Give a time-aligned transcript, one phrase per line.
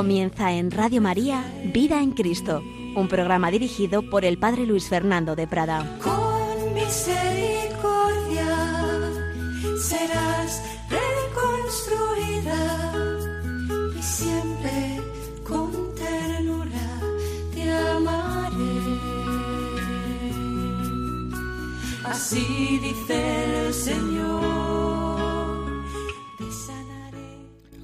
[0.00, 1.44] Comienza en Radio María
[1.74, 2.62] Vida en Cristo,
[2.96, 5.84] un programa dirigido por el Padre Luis Fernando de Prada.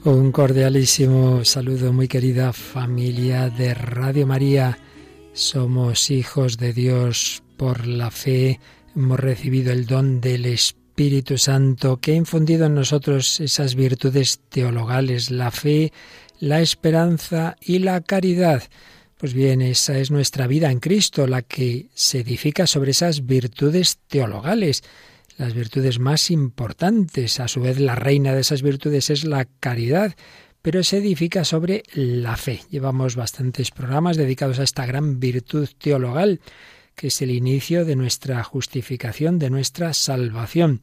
[0.07, 4.79] Un cordialísimo saludo, muy querida familia de Radio María.
[5.33, 8.61] Somos hijos de Dios por la fe.
[8.95, 15.33] Hemos recibido el don del Espíritu Santo que ha infundido en nosotros esas virtudes teologales,
[15.33, 15.93] la fe,
[16.39, 18.63] la esperanza y la caridad.
[19.19, 23.99] Pues bien, esa es nuestra vida en Cristo, la que se edifica sobre esas virtudes
[24.07, 24.85] teologales
[25.37, 27.41] las virtudes más importantes.
[27.41, 30.15] A su vez, la reina de esas virtudes es la caridad,
[30.63, 32.61] pero se edifica sobre la fe.
[32.71, 36.41] Llevamos bastantes programas dedicados a esta gran virtud teologal,
[36.95, 40.81] que es el inicio de nuestra justificación, de nuestra salvación.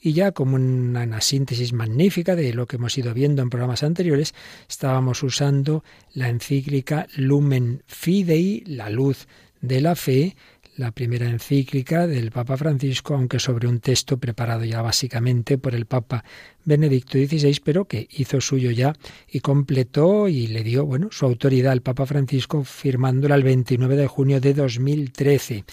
[0.00, 3.82] Y ya como una, una, síntesis magnífica de lo que hemos ido viendo en programas
[3.82, 4.32] anteriores,
[4.68, 5.82] estábamos usando
[6.14, 9.26] la encíclica Lumen Fidei, la luz
[9.60, 10.36] de la fe,
[10.76, 15.86] la primera encíclica del Papa Francisco, aunque sobre un texto preparado ya básicamente por el
[15.86, 16.24] Papa
[16.64, 18.92] Benedicto XVI, pero que hizo suyo ya
[19.30, 24.06] y completó y le dio, bueno, su autoridad al Papa Francisco firmándola el 29 de
[24.06, 25.64] junio de 2013.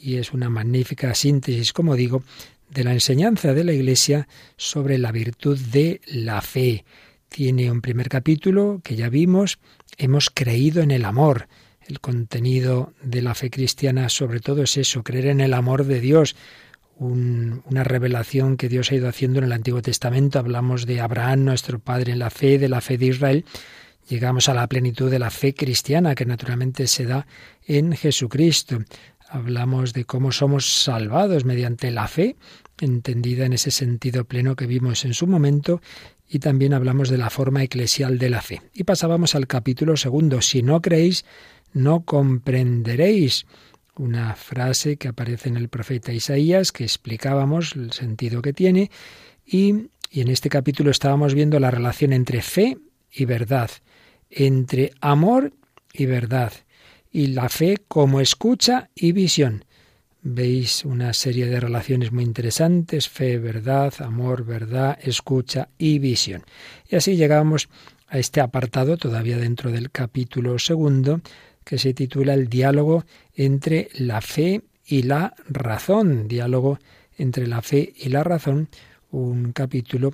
[0.00, 2.22] Y es una magnífica síntesis, como digo,
[2.70, 6.84] de la enseñanza de la Iglesia sobre la virtud de la fe.
[7.28, 9.58] Tiene un primer capítulo que ya vimos,
[9.98, 11.46] hemos creído en el amor
[11.90, 16.00] el contenido de la fe cristiana sobre todo es eso, creer en el amor de
[16.00, 16.36] Dios,
[16.96, 20.38] un, una revelación que Dios ha ido haciendo en el Antiguo Testamento.
[20.38, 23.44] Hablamos de Abraham, nuestro padre en la fe, de la fe de Israel.
[24.08, 27.26] Llegamos a la plenitud de la fe cristiana, que naturalmente se da
[27.66, 28.78] en Jesucristo.
[29.28, 32.36] Hablamos de cómo somos salvados mediante la fe,
[32.80, 35.80] entendida en ese sentido pleno que vimos en su momento,
[36.28, 38.62] y también hablamos de la forma eclesial de la fe.
[38.72, 40.42] Y pasábamos al capítulo segundo.
[40.42, 41.24] Si no creéis,
[41.72, 43.46] no comprenderéis.
[43.96, 48.90] Una frase que aparece en el profeta Isaías, que explicábamos el sentido que tiene,
[49.44, 52.78] y, y en este capítulo estábamos viendo la relación entre fe
[53.12, 53.70] y verdad,
[54.30, 55.52] entre amor
[55.92, 56.52] y verdad,
[57.10, 59.64] y la fe como escucha y visión.
[60.22, 66.44] Veis una serie de relaciones muy interesantes, fe, verdad, amor, verdad, escucha y visión.
[66.88, 67.68] Y así llegamos
[68.06, 71.22] a este apartado, todavía dentro del capítulo segundo,
[71.64, 73.04] que se titula El diálogo
[73.34, 76.28] entre la fe y la razón.
[76.28, 76.78] Diálogo
[77.16, 78.68] entre la fe y la razón,
[79.10, 80.12] un capítulo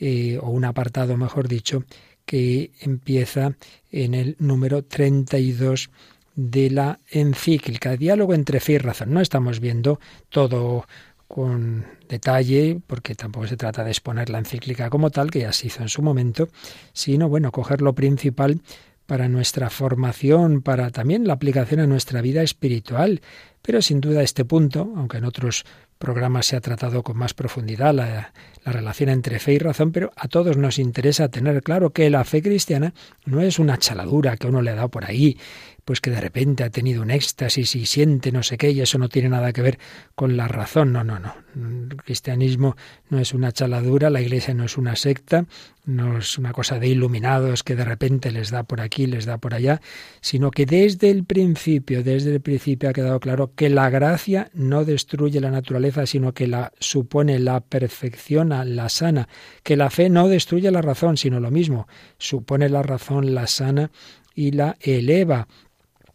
[0.00, 1.84] eh, o un apartado, mejor dicho,
[2.24, 3.56] que empieza
[3.90, 5.90] en el número 32
[6.34, 7.96] de la encíclica.
[7.96, 9.12] Diálogo entre fe y razón.
[9.12, 10.86] No estamos viendo todo
[11.28, 15.68] con detalle, porque tampoco se trata de exponer la encíclica como tal, que ya se
[15.68, 16.48] hizo en su momento,
[16.92, 18.60] sino, bueno, coger lo principal
[19.06, 23.22] para nuestra formación, para también la aplicación a nuestra vida espiritual.
[23.62, 25.64] Pero sin duda este punto, aunque en otros
[25.98, 28.32] programas se ha tratado con más profundidad la,
[28.64, 32.24] la, relación entre fe y razón, pero a todos nos interesa tener claro que la
[32.24, 32.92] fe cristiana
[33.24, 35.38] no es una chaladura que uno le dado por ahí,
[35.86, 38.98] pues que de repente ha tenido un éxtasis y siente no sé qué, y eso
[38.98, 39.78] no tiene nada que ver
[40.16, 40.92] con la razón.
[40.92, 41.32] No, no, no.
[41.54, 42.76] El cristianismo
[43.08, 45.46] no es una chaladura, la iglesia no es una secta,
[45.84, 49.38] no es una cosa de iluminados que de repente les da por aquí, les da
[49.38, 49.80] por allá,
[50.20, 54.84] sino que desde el principio, desde el principio ha quedado claro que la gracia no
[54.84, 59.28] destruye la naturaleza, sino que la supone, la perfecciona, la sana,
[59.62, 61.86] que la fe no destruye la razón, sino lo mismo,
[62.18, 63.92] supone la razón, la sana
[64.34, 65.48] y la eleva.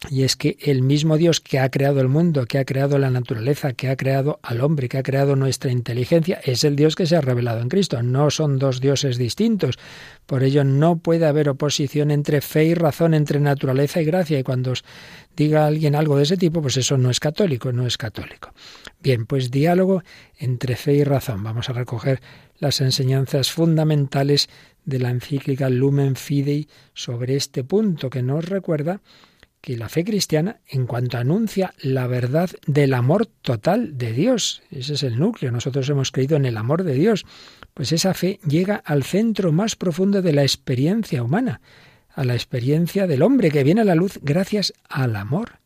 [0.09, 3.11] Y es que el mismo Dios que ha creado el mundo, que ha creado la
[3.11, 7.05] naturaleza, que ha creado al hombre, que ha creado nuestra inteligencia, es el Dios que
[7.05, 8.01] se ha revelado en Cristo.
[8.01, 9.77] No son dos dioses distintos.
[10.25, 14.39] Por ello no puede haber oposición entre fe y razón, entre naturaleza y gracia.
[14.39, 14.83] Y cuando os
[15.35, 18.53] diga alguien algo de ese tipo, pues eso no es católico, no es católico.
[19.03, 20.01] Bien, pues diálogo
[20.39, 21.43] entre fe y razón.
[21.43, 22.21] Vamos a recoger
[22.57, 24.49] las enseñanzas fundamentales
[24.83, 28.99] de la encíclica Lumen Fidei sobre este punto que nos recuerda
[29.61, 34.95] que la fe cristiana, en cuanto anuncia la verdad del amor total de Dios, ese
[34.95, 37.25] es el núcleo, nosotros hemos creído en el amor de Dios,
[37.73, 41.61] pues esa fe llega al centro más profundo de la experiencia humana,
[42.13, 45.59] a la experiencia del hombre que viene a la luz gracias al amor,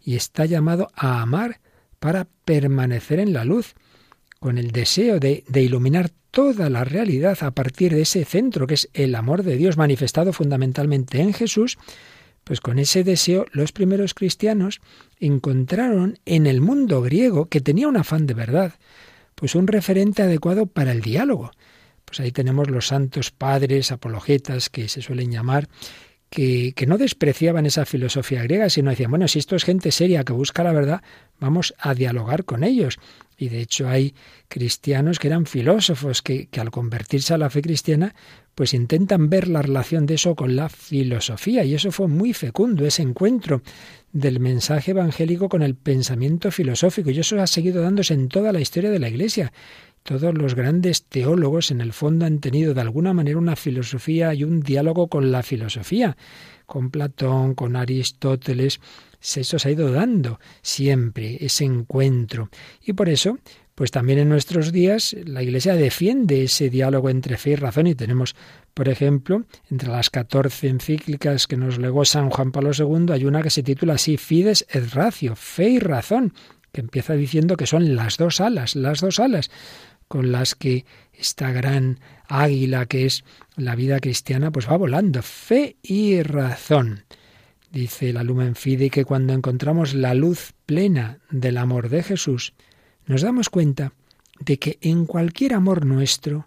[0.00, 1.60] y está llamado a amar
[1.98, 3.74] para permanecer en la luz,
[4.38, 8.88] con el deseo de, iluminar toda la realidad a partir de ese centro que es
[8.92, 11.78] el amor de Dios manifestado fundamentalmente en Jesús,
[12.48, 14.80] pues con ese deseo los primeros cristianos
[15.20, 18.72] encontraron en el mundo griego, que tenía un afán de verdad,
[19.34, 21.50] pues un referente adecuado para el diálogo.
[22.06, 25.68] Pues ahí tenemos los santos padres, apologetas, que se suelen llamar,
[26.30, 30.24] que, que, no despreciaban esa filosofía griega, sino decían, bueno, si esto es gente seria
[30.24, 31.02] que busca la verdad,
[31.38, 32.98] vamos a dialogar con ellos.
[33.36, 34.14] Y de hecho hay
[34.48, 38.14] cristianos que eran filósofos que, que al convertirse a la fe cristiana,
[38.58, 41.62] pues intentan ver la relación de eso con la filosofía.
[41.62, 43.62] Y eso fue muy fecundo, ese encuentro
[44.12, 47.10] del mensaje evangélico con el pensamiento filosófico.
[47.10, 49.52] Y eso ha seguido dándose en toda la historia de la Iglesia.
[50.02, 54.42] Todos los grandes teólogos en el fondo han tenido de alguna manera una filosofía y
[54.42, 56.16] un diálogo con la filosofía,
[56.66, 58.80] con Platón, con Aristóteles,
[59.20, 62.50] eso se ha ido dando siempre, ese encuentro.
[62.84, 63.38] Y por eso,
[63.78, 67.94] pues también en nuestros días la Iglesia defiende ese diálogo entre fe y razón y
[67.94, 68.34] tenemos,
[68.74, 73.40] por ejemplo, entre las 14 encíclicas que nos legó San Juan Pablo II, hay una
[73.40, 76.34] que se titula así, Fides et Ratio, fe y razón,
[76.72, 79.48] que empieza diciendo que son las dos alas, las dos alas
[80.08, 83.22] con las que esta gran águila que es
[83.54, 87.04] la vida cristiana pues va volando, fe y razón.
[87.70, 92.54] Dice la Lumen Fide que cuando encontramos la luz plena del amor de Jesús,
[93.08, 93.92] nos damos cuenta
[94.38, 96.46] de que en cualquier amor nuestro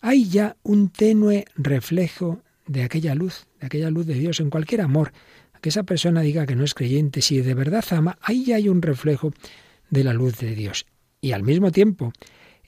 [0.00, 4.80] hay ya un tenue reflejo de aquella luz, de aquella luz de Dios, en cualquier
[4.80, 5.12] amor.
[5.60, 8.68] Que esa persona diga que no es creyente, si de verdad ama, ahí ya hay
[8.68, 9.32] un reflejo
[9.90, 10.86] de la luz de Dios.
[11.20, 12.12] Y al mismo tiempo,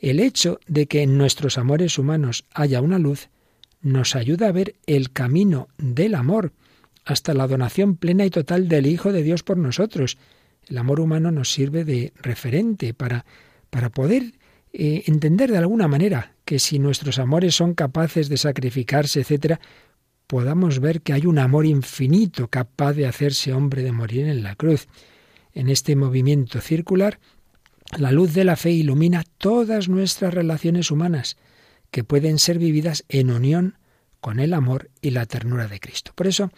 [0.01, 3.29] el hecho de que en nuestros amores humanos haya una luz
[3.81, 6.53] nos ayuda a ver el camino del amor,
[7.05, 10.19] hasta la donación plena y total del Hijo de Dios por nosotros.
[10.69, 13.25] El amor humano nos sirve de referente para,
[13.71, 14.35] para poder
[14.73, 19.61] eh, entender de alguna manera que si nuestros amores son capaces de sacrificarse, etcétera,
[20.27, 24.55] podamos ver que hay un amor infinito capaz de hacerse hombre de morir en la
[24.55, 24.87] cruz.
[25.55, 27.19] En este movimiento circular,
[27.97, 31.39] la luz de la fe ilumina todas nuestras relaciones humanas,
[31.91, 33.79] que pueden ser vividas en unión
[34.21, 36.13] con el amor y la ternura de Cristo.
[36.15, 36.51] Por eso,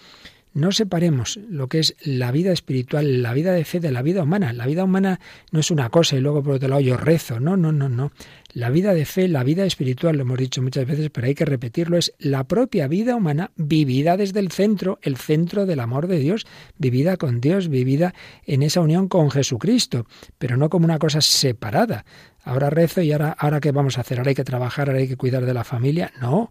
[0.52, 4.22] no separemos lo que es la vida espiritual, la vida de fe de la vida
[4.22, 4.52] humana.
[4.52, 5.20] La vida humana
[5.52, 7.38] no es una cosa y luego por otro lado yo rezo.
[7.38, 8.12] No, no, no, no.
[8.52, 11.44] La vida de fe, la vida espiritual, lo hemos dicho muchas veces, pero hay que
[11.44, 16.18] repetirlo, es la propia vida humana vivida desde el centro, el centro del amor de
[16.18, 18.12] Dios, vivida con Dios, vivida
[18.44, 20.06] en esa unión con Jesucristo,
[20.38, 22.04] pero no como una cosa separada.
[22.42, 25.08] Ahora rezo y ahora, ahora qué vamos a hacer, ahora hay que trabajar, ahora hay
[25.08, 26.12] que cuidar de la familia.
[26.20, 26.50] No,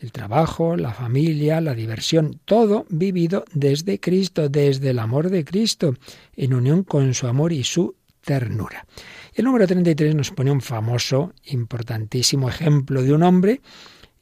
[0.00, 5.94] el trabajo, la familia, la diversión, todo vivido desde Cristo, desde el amor de Cristo,
[6.34, 8.86] en unión con su amor y su ternura.
[9.34, 13.60] El número 33 nos pone un famoso, importantísimo ejemplo de un hombre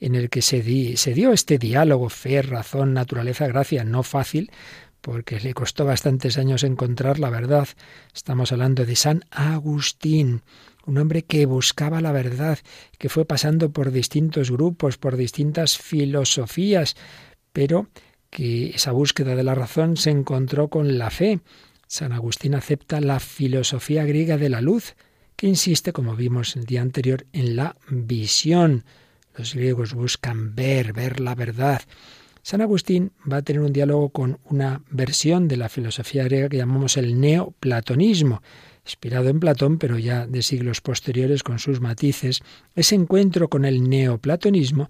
[0.00, 4.50] en el que se, se dio este diálogo, fe, razón, naturaleza, gracia, no fácil,
[5.00, 7.68] porque le costó bastantes años encontrar la verdad.
[8.14, 10.42] Estamos hablando de San Agustín,
[10.88, 12.58] un hombre que buscaba la verdad,
[12.96, 16.96] que fue pasando por distintos grupos, por distintas filosofías,
[17.52, 17.88] pero
[18.30, 21.40] que esa búsqueda de la razón se encontró con la fe.
[21.86, 24.96] San Agustín acepta la filosofía griega de la luz,
[25.36, 28.84] que insiste, como vimos el día anterior, en la visión.
[29.36, 31.82] Los griegos buscan ver, ver la verdad.
[32.42, 36.56] San Agustín va a tener un diálogo con una versión de la filosofía griega que
[36.56, 38.42] llamamos el neoplatonismo,
[38.88, 42.40] inspirado en Platón, pero ya de siglos posteriores con sus matices,
[42.74, 44.88] ese encuentro con el neoplatonismo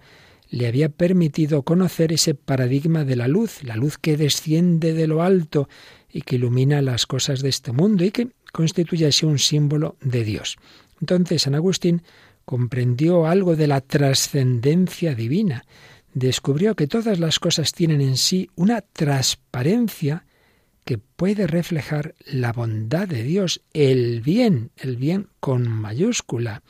[0.50, 5.22] le había permitido conocer ese paradigma de la luz, la luz que desciende de lo
[5.22, 5.68] alto
[6.10, 10.24] y que ilumina las cosas de este mundo y que constituye así un símbolo de
[10.24, 10.56] Dios.
[11.00, 12.02] Entonces San Agustín
[12.44, 15.64] comprendió algo de la trascendencia divina,
[16.14, 20.24] descubrió que todas las cosas tienen en sí una transparencia
[20.88, 26.62] que puede reflejar la bondad de Dios, el bien, el bien con mayúscula.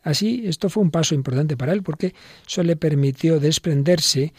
[0.00, 2.14] Así, esto fue un paso importante para él porque
[2.48, 4.32] eso le permitió desprenderse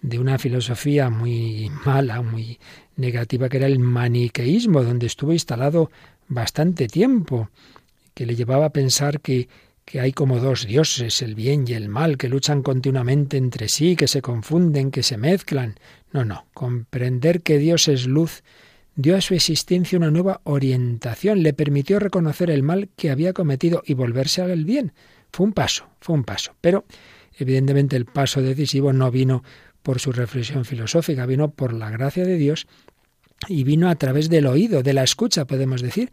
[0.00, 2.60] de una filosofía muy mala, muy
[2.94, 5.90] negativa, que era el maniqueísmo, donde estuvo instalado
[6.28, 7.50] bastante tiempo,
[8.14, 9.48] que le llevaba a pensar que,
[9.84, 13.96] que hay como dos dioses, el bien y el mal, que luchan continuamente entre sí,
[13.96, 15.80] que se confunden, que se mezclan.
[16.12, 18.44] No, no, comprender que Dios es luz
[18.98, 23.80] dio a su existencia una nueva orientación, le permitió reconocer el mal que había cometido
[23.86, 24.92] y volverse al bien.
[25.32, 26.56] Fue un paso, fue un paso.
[26.60, 26.84] Pero,
[27.38, 29.44] evidentemente, el paso decisivo no vino
[29.84, 32.66] por su reflexión filosófica, vino por la gracia de Dios
[33.46, 36.10] y vino a través del oído, de la escucha, podemos decir,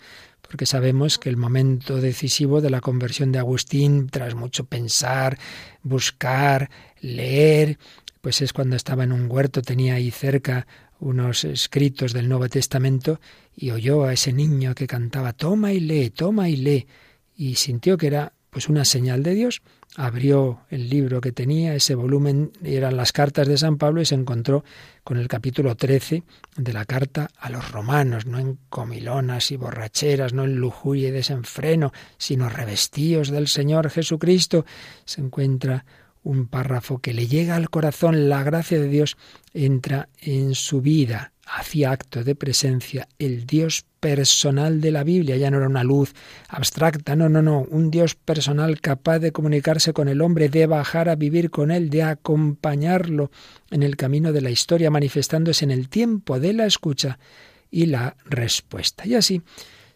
[0.47, 5.39] porque sabemos que el momento decisivo de la conversión de Agustín, tras mucho pensar,
[5.81, 6.69] buscar,
[7.01, 7.79] leer,
[8.21, 10.67] pues es cuando estaba en un huerto, tenía ahí cerca
[10.99, 13.19] unos escritos del Nuevo Testamento
[13.55, 16.87] y oyó a ese niño que cantaba toma y lee, toma y lee
[17.35, 19.61] y sintió que era pues una señal de Dios
[19.95, 24.15] abrió el libro que tenía, ese volumen eran las cartas de San Pablo y se
[24.15, 24.63] encontró
[25.03, 26.23] con el capítulo 13
[26.57, 31.11] de la carta a los romanos, no en comilonas y borracheras, no en lujuria y
[31.11, 34.65] desenfreno, sino revestidos del Señor Jesucristo.
[35.05, 35.85] Se encuentra
[36.25, 39.15] un párrafo que le llega al corazón, la gracia de Dios
[39.53, 45.51] entra en su vida, hacía acto de presencia el Dios personal de la Biblia, ya
[45.51, 46.13] no era una luz
[46.49, 51.09] abstracta, no, no, no, un Dios personal capaz de comunicarse con el hombre, de bajar
[51.09, 53.29] a vivir con él, de acompañarlo
[53.69, 57.19] en el camino de la historia, manifestándose en el tiempo de la escucha
[57.69, 59.05] y la respuesta.
[59.05, 59.43] Y así,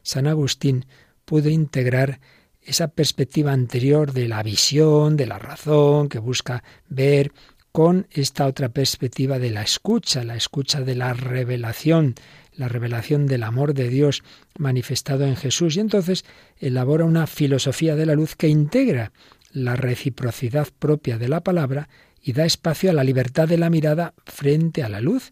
[0.03, 0.85] San Agustín
[1.25, 2.19] pudo integrar
[2.61, 7.31] esa perspectiva anterior de la visión, de la razón, que busca ver
[7.71, 12.15] con esta otra perspectiva de la escucha, la escucha de la revelación,
[12.53, 14.23] la revelación del amor de Dios
[14.57, 15.77] manifestado en Jesús.
[15.77, 16.25] Y entonces
[16.57, 19.11] elabora una filosofía de la luz que integra
[19.51, 21.89] la reciprocidad propia de la palabra
[22.21, 25.31] y da espacio a la libertad de la mirada frente a la luz.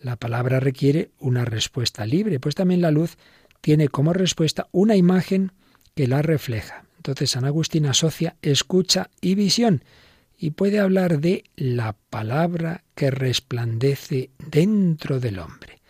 [0.00, 3.16] La palabra requiere una respuesta libre, pues también la luz
[3.60, 5.52] tiene como respuesta una imagen
[5.96, 6.84] que la refleja.
[6.98, 9.82] Entonces San Agustín asocia escucha y visión
[10.38, 15.80] y puede hablar de la palabra que resplandece dentro del hombre.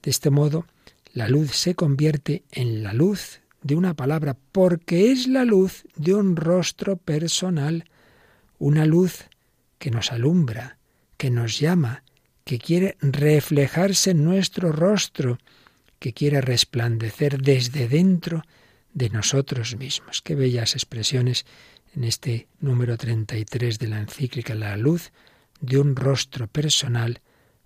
[0.00, 0.66] De este modo,
[1.12, 6.14] la luz se convierte en la luz de una palabra, porque es la luz de
[6.14, 7.84] un rostro personal,
[8.60, 9.24] una luz
[9.80, 10.78] que nos alumbra,
[11.16, 12.04] que nos llama,
[12.44, 15.38] que quiere reflejarse en nuestro rostro,
[15.98, 18.44] que quiere resplandecer desde dentro
[18.92, 20.22] de nosotros mismos.
[20.22, 21.46] Qué bellas expresiones
[21.94, 25.12] en este número 33 de la encíclica La luz
[25.60, 27.20] de un rostro personal,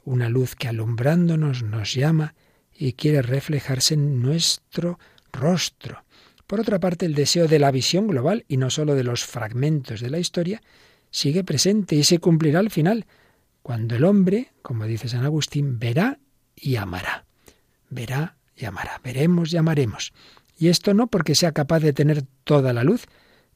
[0.04, 2.34] una luz que alumbrándonos nos llama
[2.74, 4.98] y quiere reflejarse en nuestro
[5.32, 6.04] rostro.
[6.46, 10.00] Por otra parte, el deseo de la visión global y no sólo de los fragmentos
[10.00, 10.62] de la historia
[11.10, 13.06] sigue presente y se cumplirá al final,
[13.62, 16.18] cuando el hombre, como dice San Agustín, verá
[16.56, 17.24] y amará.
[17.90, 19.00] Verá y amará.
[19.04, 20.12] Veremos y amaremos.
[20.62, 23.06] Y esto no porque sea capaz de tener toda la luz,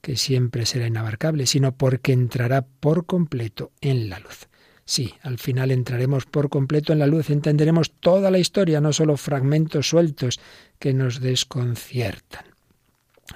[0.00, 4.48] que siempre será inabarcable, sino porque entrará por completo en la luz.
[4.84, 9.16] Sí, al final entraremos por completo en la luz, entenderemos toda la historia, no solo
[9.16, 10.40] fragmentos sueltos
[10.80, 12.44] que nos desconciertan.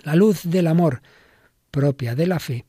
[0.03, 1.00] La luz del amor
[1.71, 2.67] propia de la fe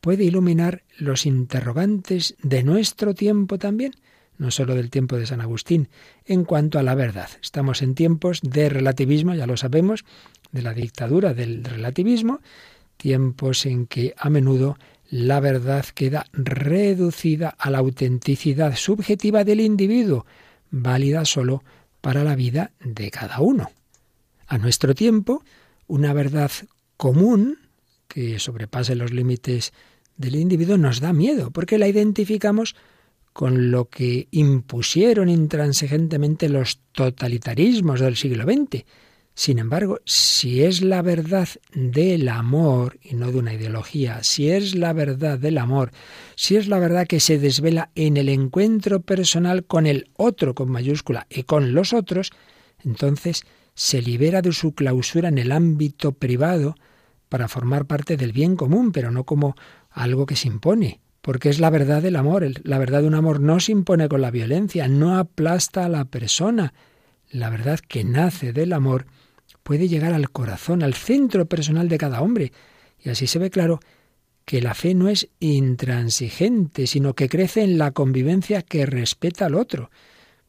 [0.00, 3.92] puede iluminar los interrogantes de nuestro tiempo también,
[4.40, 5.88] no solo del tiempo de San Agustín,
[6.24, 7.28] en cuanto a la verdad.
[7.42, 10.06] Estamos en tiempos de relativismo, ya lo sabemos,
[10.50, 12.40] de la dictadura del relativismo,
[12.96, 14.78] tiempos en que a menudo
[15.10, 20.24] la verdad queda reducida a la autenticidad subjetiva del individuo,
[20.70, 21.62] válida sólo
[22.00, 23.70] para la vida de cada uno.
[24.46, 25.44] A nuestro tiempo,
[25.86, 26.50] una verdad
[26.96, 27.58] común
[28.08, 29.74] que sobrepase los límites
[30.16, 32.74] del individuo nos da miedo, porque la identificamos
[33.32, 38.84] con lo que impusieron intransigentemente los totalitarismos del siglo XX,
[39.34, 44.74] sin embargo, si es la verdad del amor, y no de una ideología, si es
[44.74, 45.92] la verdad del amor,
[46.36, 50.68] si es la verdad que se desvela en el encuentro personal con el otro con
[50.68, 52.32] mayúscula y con los otros,
[52.84, 53.44] entonces
[53.74, 56.74] se libera de su clausura en el ámbito privado
[57.30, 59.54] para formar parte del bien común, pero no como
[59.90, 62.44] algo que se impone, porque es la verdad del amor.
[62.64, 66.04] La verdad de un amor no se impone con la violencia, no aplasta a la
[66.04, 66.74] persona.
[67.30, 69.06] La verdad que nace del amor
[69.62, 72.50] puede llegar al corazón, al centro personal de cada hombre.
[72.98, 73.78] Y así se ve claro
[74.44, 79.54] que la fe no es intransigente, sino que crece en la convivencia que respeta al
[79.54, 79.92] otro.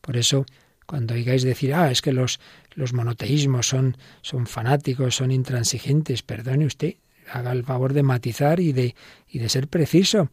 [0.01, 0.47] Por eso,
[0.87, 2.39] cuando oigáis decir, ah, es que los,
[2.73, 6.95] los monoteísmos son, son fanáticos, son intransigentes, perdone usted,
[7.31, 8.95] haga el favor de matizar y de,
[9.29, 10.31] y de ser preciso.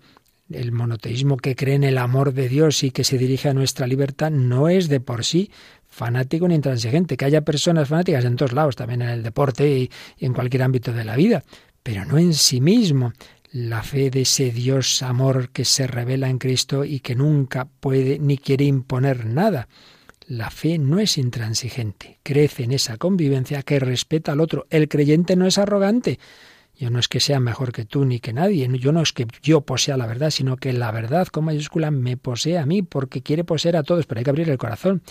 [0.51, 3.87] El monoteísmo que cree en el amor de Dios y que se dirige a nuestra
[3.87, 5.51] libertad no es de por sí
[5.87, 7.17] fanático ni intransigente.
[7.17, 10.93] Que haya personas fanáticas en todos lados, también en el deporte y, en cualquier ámbito
[10.93, 11.45] de la vida,
[11.83, 13.13] pero no en sí mismo.
[13.51, 18.19] La fe de ese Dios amor que se revela en Cristo y que nunca puede
[18.19, 19.69] ni quiere imponer nada.
[20.27, 24.67] La fe no es intransigente, crece en esa convivencia que respeta al otro.
[24.69, 26.19] El creyente no es arrogante.
[26.79, 29.27] Yo no es que sea mejor que tú ni que nadie, yo no es que
[29.43, 33.21] yo posea la verdad, sino que la verdad con mayúscula me posee a mí porque
[33.21, 35.03] quiere poseer a todos, pero hay que abrir el corazón.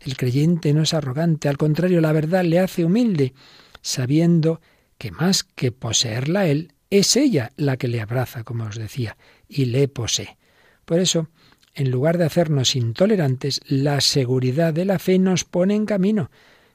[0.00, 3.34] El creyente no es arrogante, al contrario, la verdad le hace humilde,
[3.82, 4.62] sabiendo
[4.96, 9.66] que más que poseerla él, es ella la que le abraza, como os decía, y
[9.66, 10.38] le posee.
[10.86, 11.28] Por eso,
[11.74, 16.30] en lugar de hacernos intolerantes, la seguridad de la fe nos pone en camino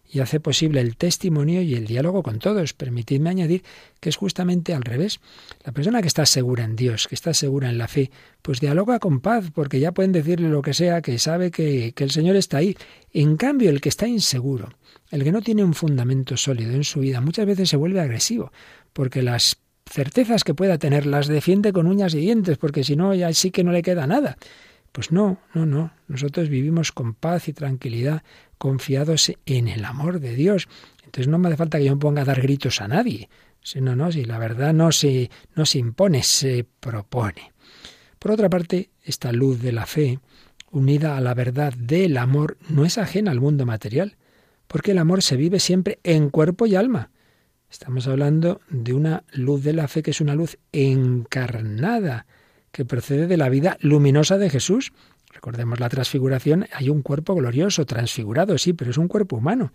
[0.09, 2.73] y hace posible el testimonio y el diálogo con todos.
[2.73, 3.63] Permitidme añadir
[3.99, 5.19] que es justamente al revés.
[5.63, 8.11] La persona que está segura en Dios, que está segura en la fe,
[8.41, 12.11] pues dialoga con paz, porque ya pueden decirle lo que sea, que sabe que, el
[12.11, 12.77] Señor está ahí.
[13.11, 14.69] En cambio, el que está inseguro,
[15.11, 18.51] el que no tiene un fundamento sólido en su vida, muchas veces se vuelve agresivo,
[18.93, 19.57] porque las
[19.89, 23.51] certezas que pueda tener las defiende con uñas y dientes, porque si no, ya sí
[23.51, 24.37] que no le queda nada.
[24.97, 25.91] Pues no, no, no.
[26.07, 28.23] Nosotros vivimos con paz y tranquilidad,
[28.57, 30.67] confiados en el amor de Dios.
[31.05, 33.29] Entonces no me hace falta que yo me ponga a dar gritos a nadie.
[33.61, 37.53] Si no, no, si la verdad no se, no se impone, se propone.
[38.17, 40.17] Por otra parte, esta luz de la fe,
[40.71, 44.17] unida a la verdad del amor, no es ajena al mundo material,
[44.67, 47.11] porque el amor se vive siempre en cuerpo y alma.
[47.69, 52.25] Estamos hablando de una luz de la fe que es una luz encarnada,
[52.77, 54.93] que procede de la vida luminosa de Jesús.
[55.33, 59.73] Recordemos la transfiguración, hay un cuerpo glorioso, transfigurado, sí, pero es un cuerpo humano.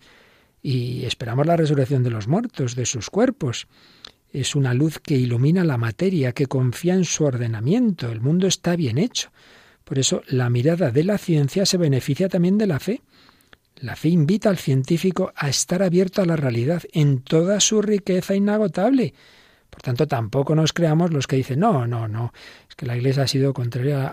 [0.63, 3.67] Y esperamos la resurrección de los muertos, de sus cuerpos.
[4.31, 8.09] Es una luz que ilumina la materia, que confía en su ordenamiento.
[8.09, 9.33] El mundo está bien hecho.
[9.83, 13.03] Por eso la mirada de la ciencia se beneficia también de la fe.
[13.79, 18.37] La fe invita al científico a estar abierto a la realidad en toda su riqueza
[18.37, 19.13] inagotable.
[19.73, 22.35] Por tanto, tampoco nos creamos los que dicen, no, no, no,
[22.69, 24.07] es que la Iglesia ha sido contraria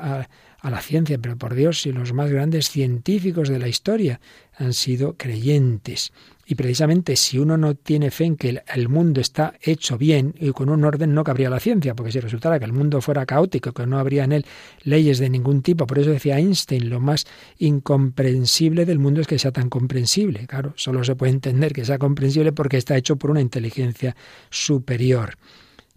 [0.61, 4.21] a, la ciencia, pero por Dios, si los más grandes científicos de la historia
[4.55, 6.13] han sido creyentes.
[6.51, 10.49] Y precisamente si uno no tiene fe en que el mundo está hecho bien y
[10.49, 13.71] con un orden no cabría la ciencia, porque si resultara que el mundo fuera caótico,
[13.71, 14.45] que no habría en él
[14.81, 17.27] leyes de ningún tipo, por eso decía Einstein, lo más
[17.59, 20.47] incomprensible del mundo es que sea tan comprensible.
[20.47, 24.15] Claro, solo se puede entender que sea comprensible porque está hecho por una inteligencia
[24.49, 25.37] superior.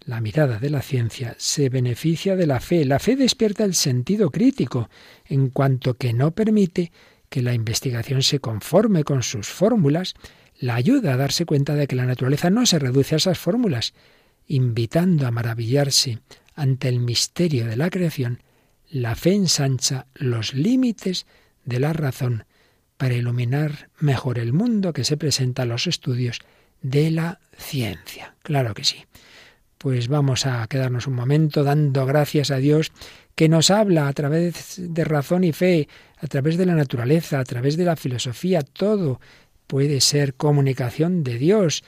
[0.04, 2.84] La mirada de la ciencia se beneficia de la fe.
[2.84, 4.90] La fe despierta el sentido crítico,
[5.24, 6.92] en cuanto que no permite
[7.30, 10.12] que la investigación se conforme con sus fórmulas,
[10.62, 13.94] la ayuda a darse cuenta de que la naturaleza no se reduce a esas fórmulas,
[14.46, 16.20] invitando a maravillarse
[16.54, 18.44] ante el misterio de la creación,
[18.88, 21.26] la fe ensancha los límites
[21.64, 22.44] de la razón
[22.96, 26.38] para iluminar mejor el mundo que se presenta a los estudios
[26.80, 28.36] de la ciencia.
[28.44, 29.04] Claro que sí
[29.82, 32.92] pues vamos a quedarnos un momento dando gracias a Dios
[33.34, 37.44] que nos habla a través de razón y fe, a través de la naturaleza, a
[37.44, 39.20] través de la filosofía, todo
[39.72, 41.82] puede ser comunicación de Dios.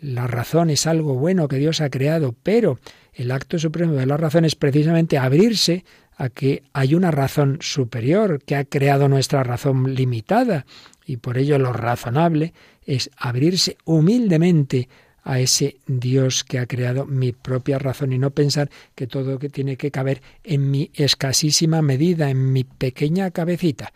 [0.00, 2.78] La razón es algo bueno que Dios ha creado, pero
[3.12, 5.84] el acto supremo de la razón es precisamente abrirse
[6.16, 10.64] a que hay una razón superior que ha creado nuestra razón limitada
[11.06, 12.54] y por ello lo razonable
[12.86, 14.88] es abrirse humildemente
[15.24, 19.48] a ese Dios que ha creado mi propia razón y no pensar que todo que
[19.48, 23.92] tiene que caber en mi escasísima medida, en mi pequeña cabecita.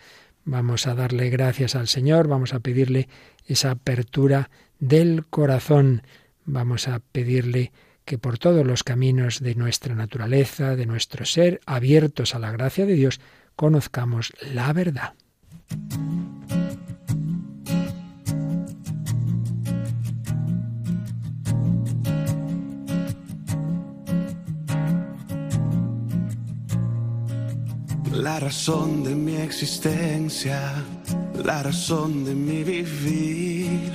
[0.50, 3.06] Vamos a darle gracias al Señor, vamos a pedirle
[3.44, 6.00] esa apertura del corazón,
[6.46, 7.70] vamos a pedirle
[8.06, 12.86] que por todos los caminos de nuestra naturaleza, de nuestro ser, abiertos a la gracia
[12.86, 13.20] de Dios,
[13.56, 15.12] conozcamos la verdad.
[28.18, 30.60] La razón de mi existencia,
[31.44, 33.92] la razón de mi vivir.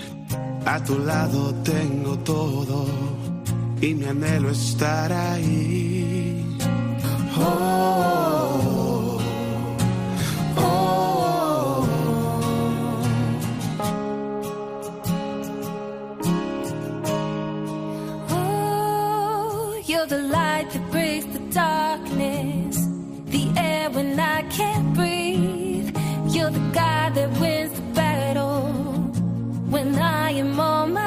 [0.65, 2.85] A tu lado tengo todo
[3.81, 6.57] y mi anhelo estar ahí.
[7.37, 9.19] Oh,
[10.57, 11.87] oh,
[18.29, 22.82] Oh, you're the light that breaks the darkness,
[23.93, 25.95] when I can't breathe.
[26.33, 28.63] You're the guy that wins the battle
[29.69, 31.02] when I am on my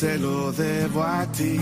[0.00, 1.58] Te lo debo a ti.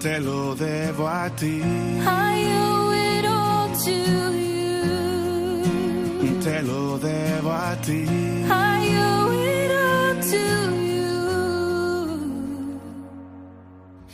[0.00, 1.62] Te lo debo a ti.
[1.62, 3.90] I owe it all to
[4.34, 5.62] you.
[6.42, 8.04] Te lo debo a ti.
[8.50, 10.46] I owe it all to
[10.98, 11.14] you.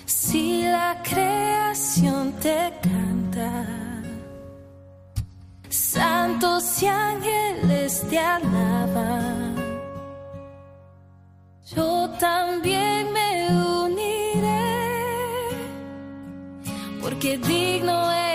[0.04, 3.64] Si la creación te canta,
[5.70, 9.45] santos y ángeles te alaban.
[11.76, 13.48] Yo también me
[13.84, 14.64] uniré,
[17.02, 18.25] porque digno eres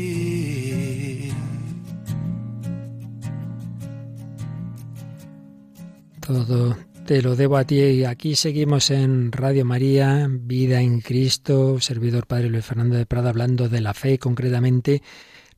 [6.20, 7.80] Todo te lo debo a ti.
[7.80, 13.30] Y Aquí seguimos en Radio María, Vida en Cristo, servidor Padre Luis Fernando de Prada,
[13.30, 15.02] hablando de la fe, concretamente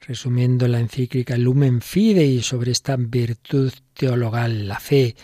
[0.00, 5.14] resumiendo la encíclica Lumen Fidei sobre esta virtud teologal, la fe,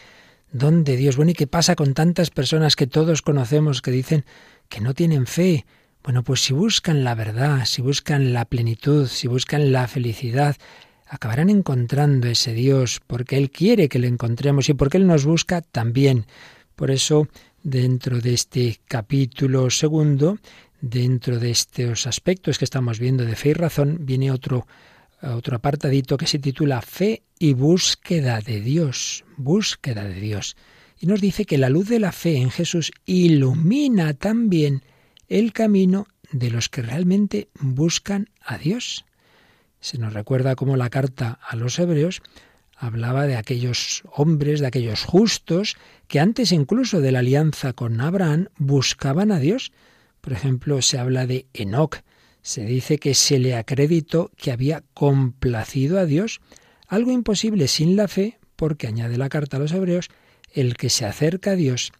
[0.52, 1.16] don de Dios.
[1.16, 4.24] Bueno, ¿y qué pasa con tantas personas que todos conocemos que dicen
[4.68, 5.64] que no tienen fe?
[6.06, 10.54] Bueno, pues si buscan la verdad, si buscan la plenitud, si buscan la felicidad,
[11.08, 15.62] acabarán encontrando ese Dios, porque Él quiere que le encontremos y porque Él nos busca
[15.62, 16.26] también.
[16.76, 17.26] Por eso,
[17.64, 20.38] dentro de este capítulo segundo,
[20.80, 24.68] dentro de estos aspectos que estamos viendo de fe y razón, viene otro,
[25.22, 30.56] otro apartadito que se titula Fe y búsqueda de Dios, búsqueda de Dios.
[31.00, 34.84] Y nos dice que la luz de la fe en Jesús ilumina también
[35.28, 39.04] el camino de los que realmente buscan a Dios.
[39.80, 42.22] Se nos recuerda cómo la carta a los hebreos
[42.76, 45.76] hablaba de aquellos hombres, de aquellos justos,
[46.08, 49.72] que antes incluso de la alianza con Abraham buscaban a Dios.
[50.20, 52.00] Por ejemplo, se habla de Enoc.
[52.42, 56.40] Se dice que se le acreditó que había complacido a Dios,
[56.86, 60.08] algo imposible sin la fe, porque añade la carta a los hebreos,
[60.52, 61.92] el que se acerca a Dios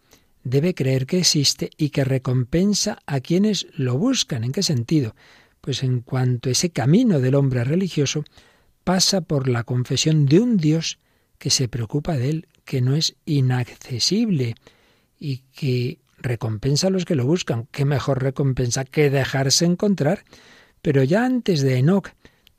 [0.49, 4.43] debe creer que existe y que recompensa a quienes lo buscan.
[4.43, 5.15] ¿En qué sentido?
[5.61, 8.23] Pues en cuanto ese camino del hombre religioso
[8.83, 10.99] pasa por la confesión de un Dios
[11.37, 14.55] que se preocupa de él, que no es inaccesible
[15.19, 17.67] y que recompensa a los que lo buscan.
[17.71, 20.23] ¿Qué mejor recompensa que dejarse encontrar?
[20.81, 22.09] Pero ya antes de Enoch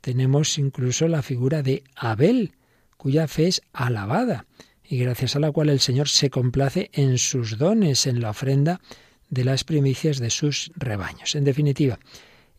[0.01, 2.53] tenemos incluso la figura de Abel,
[2.97, 4.45] cuya fe es alabada
[4.89, 8.81] y gracias a la cual el Señor se complace en sus dones, en la ofrenda
[9.29, 11.35] de las primicias de sus rebaños.
[11.35, 11.99] En definitiva,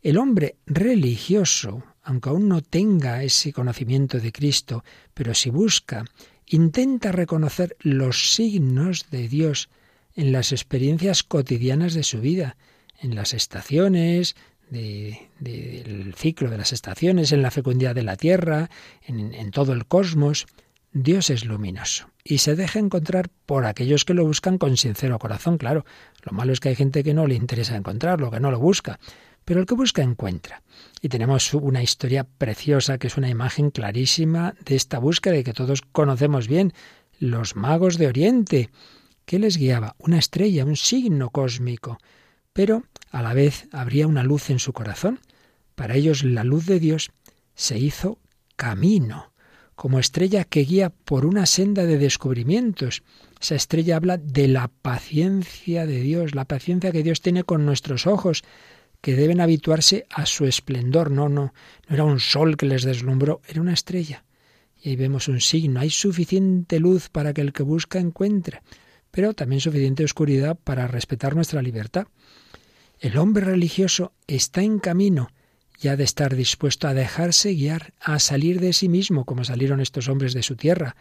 [0.00, 6.04] el hombre religioso, aunque aún no tenga ese conocimiento de Cristo, pero si busca,
[6.46, 9.68] intenta reconocer los signos de Dios
[10.14, 12.56] en las experiencias cotidianas de su vida,
[13.00, 14.36] en las estaciones,
[14.70, 18.70] de, de, del ciclo de las estaciones, en la fecundidad de la tierra,
[19.02, 20.46] en todo el cosmos.
[20.92, 25.56] Dios es luminoso y se deja encontrar por aquellos que lo buscan con sincero corazón,
[25.56, 25.84] claro.
[26.22, 28.98] Lo malo es que hay gente que no le interesa encontrarlo, que no lo busca,
[29.44, 30.62] pero el que busca encuentra.
[31.00, 35.52] Y tenemos una historia preciosa que es una imagen clarísima de esta búsqueda y que
[35.52, 36.72] todos conocemos bien,
[37.20, 38.70] los magos de Oriente.
[39.26, 39.94] ¿Qué les guiaba?
[39.98, 41.98] Una estrella, un signo cósmico.
[42.52, 45.20] Pero a la vez habría una luz en su corazón.
[45.76, 47.12] Para ellos la luz de Dios
[47.54, 48.18] se hizo
[48.56, 49.29] camino
[49.80, 53.02] como estrella que guía por una senda de descubrimientos.
[53.40, 58.06] Esa estrella habla de la paciencia de Dios, la paciencia que Dios tiene con nuestros
[58.06, 58.44] ojos,
[59.00, 61.10] que deben habituarse a su esplendor.
[61.10, 61.54] No, no,
[61.88, 64.22] no era un sol que les deslumbró, era una estrella.
[64.82, 68.60] Y ahí vemos un signo, hay suficiente luz para que el que busca encuentre.
[69.10, 72.06] pero también suficiente oscuridad para respetar nuestra libertad.
[72.98, 75.30] El hombre religioso está en camino
[75.80, 79.80] y ha de estar dispuesto a dejarse guiar, a salir de sí mismo, como salieron
[79.80, 80.94] estos hombres de su tierra,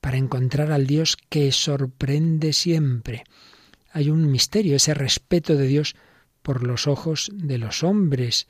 [0.00, 3.24] para encontrar al Dios que sorprende siempre.
[3.92, 5.96] Hay un misterio, ese respeto de Dios
[6.40, 8.48] por los ojos de los hombres.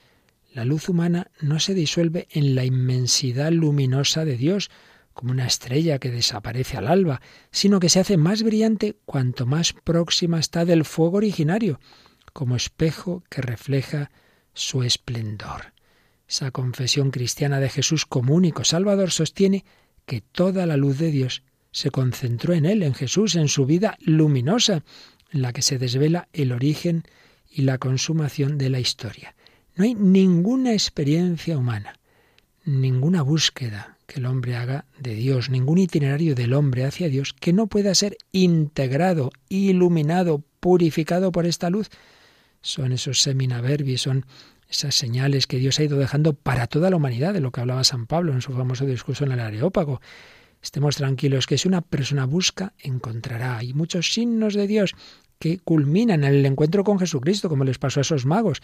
[0.53, 4.71] La luz humana no se disuelve en la inmensidad luminosa de Dios,
[5.13, 9.73] como una estrella que desaparece al alba, sino que se hace más brillante cuanto más
[9.73, 11.81] próxima está del fuego originario,
[12.33, 14.11] como espejo que refleja
[14.55, 15.73] su esplendor.
[16.29, 19.65] Esa confesión cristiana de Jesús como único Salvador sostiene
[20.07, 23.97] que toda la luz de Dios se concentró en Él, en Jesús, en su vida
[24.01, 24.83] luminosa,
[25.31, 27.05] en la que se desvela el origen
[27.51, 29.35] y la consumación de la historia.
[29.75, 31.99] No hay ninguna experiencia humana,
[32.65, 37.53] ninguna búsqueda que el hombre haga de Dios, ningún itinerario del hombre hacia Dios que
[37.53, 41.89] no pueda ser integrado, iluminado, purificado por esta luz.
[42.63, 44.25] Son esos seminaverbi, son
[44.69, 47.85] esas señales que Dios ha ido dejando para toda la humanidad, de lo que hablaba
[47.85, 50.01] San Pablo en su famoso discurso en el Areópago.
[50.63, 53.59] Estemos tranquilos que si una persona busca, encontrará.
[53.59, 54.95] Hay muchos signos de Dios
[55.39, 58.61] que culminan en el encuentro con Jesucristo, como les pasó a esos magos.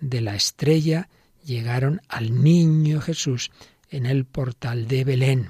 [0.00, 1.08] De la estrella
[1.44, 3.50] llegaron al niño Jesús
[3.90, 5.48] en el portal de Belén.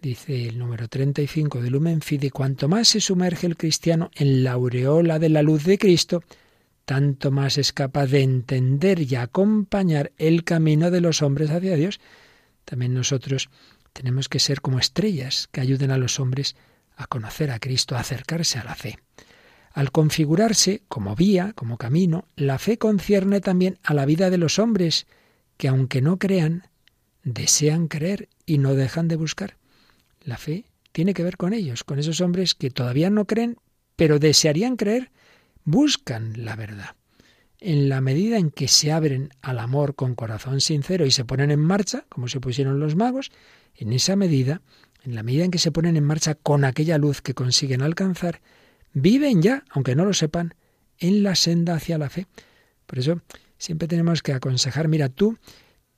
[0.00, 4.52] Dice el número 35 de Lumen Fide, cuanto más se sumerge el cristiano en la
[4.52, 6.24] aureola de la luz de Cristo,
[6.84, 12.00] tanto más es capaz de entender y acompañar el camino de los hombres hacia Dios.
[12.64, 13.50] También nosotros
[13.92, 16.56] tenemos que ser como estrellas que ayuden a los hombres
[16.96, 18.98] a conocer a Cristo, a acercarse a la fe.
[19.72, 24.58] Al configurarse como vía, como camino, la fe concierne también a la vida de los
[24.58, 25.06] hombres,
[25.56, 26.68] que aunque no crean,
[27.24, 29.56] desean creer y no dejan de buscar.
[30.20, 33.56] La fe tiene que ver con ellos, con esos hombres que todavía no creen,
[33.96, 35.10] pero desearían creer,
[35.64, 36.96] buscan la verdad.
[37.58, 41.50] En la medida en que se abren al amor con corazón sincero y se ponen
[41.50, 43.30] en marcha, como se pusieron los magos,
[43.76, 44.62] en esa medida,
[45.04, 48.40] en la medida en que se ponen en marcha con aquella luz que consiguen alcanzar,
[48.92, 50.54] viven ya, aunque no lo sepan,
[50.98, 52.26] en la senda hacia la fe.
[52.86, 53.22] Por eso
[53.58, 55.38] siempre tenemos que aconsejar, mira, tú,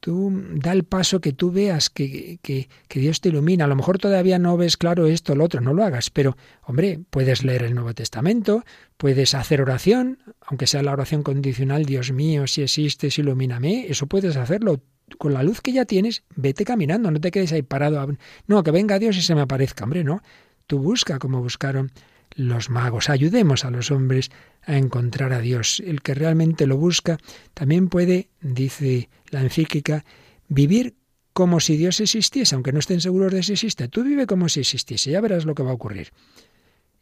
[0.05, 3.65] tú da el paso que tú veas que, que, que, Dios te ilumina.
[3.65, 6.37] A lo mejor todavía no ves claro esto o lo otro, no lo hagas, pero
[6.63, 8.65] hombre, puedes leer el Nuevo Testamento,
[8.99, 14.37] puedes hacer oración, aunque sea la oración condicional, Dios mío, si existes, ilumíname, eso puedes
[14.37, 14.83] hacerlo
[15.17, 18.07] con la luz que ya tienes, vete caminando, no te quedes ahí parado.
[18.47, 20.21] No, que venga Dios y se me aparezca, hombre, no.
[20.67, 21.93] Tú busca como buscaron
[22.35, 23.09] los magos.
[23.11, 24.31] Ayudemos a los hombres
[24.63, 25.83] a encontrar a Dios.
[25.85, 27.19] El que realmente lo busca
[27.55, 30.05] también puede, dice la encíclica,
[30.49, 30.95] vivir
[31.33, 33.89] como si Dios existiese, aunque no estén seguros de si existe.
[33.89, 36.13] Tú vive como si existiese, ya verás lo que va a ocurrir.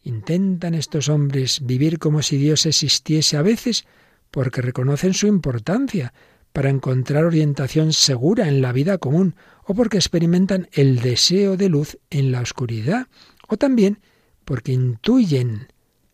[0.02, 3.86] Intentan estos hombres vivir como si Dios existiese a veces
[4.30, 6.12] porque reconocen su importancia,
[6.52, 11.98] para encontrar orientación segura en la vida común, o porque experimentan el deseo de luz
[12.10, 13.06] en la oscuridad,
[13.48, 14.00] o también
[14.44, 15.68] porque intuyen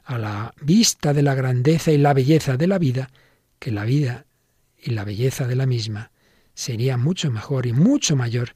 [0.04, 3.10] a la vista de la grandeza y la belleza de la vida
[3.58, 4.26] que la vida
[4.80, 6.10] y la belleza de la misma
[6.54, 8.54] sería mucho mejor y mucho mayor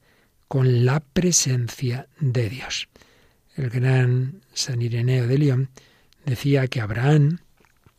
[0.48, 2.88] con la presencia de Dios.
[3.56, 5.70] El gran San Ireneo de León
[6.24, 7.38] decía que Abraham,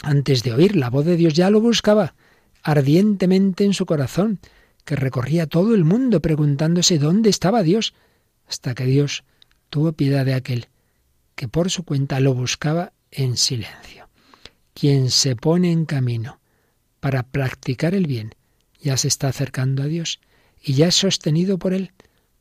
[0.02, 2.16] antes de oír la voz de Dios, ya lo buscaba,
[2.64, 4.40] ardientemente en su corazón,
[4.86, 7.94] que recorría todo el mundo preguntándose dónde estaba Dios,
[8.48, 9.24] hasta que Dios
[9.70, 10.68] tuvo piedad de aquel
[11.36, 14.10] que por su cuenta lo buscaba en silencio.
[14.74, 16.40] Quien se pone en camino
[17.00, 18.36] para practicar el bien
[18.82, 20.20] ya se está acercando a Dios
[20.62, 21.92] y ya es sostenido por Él,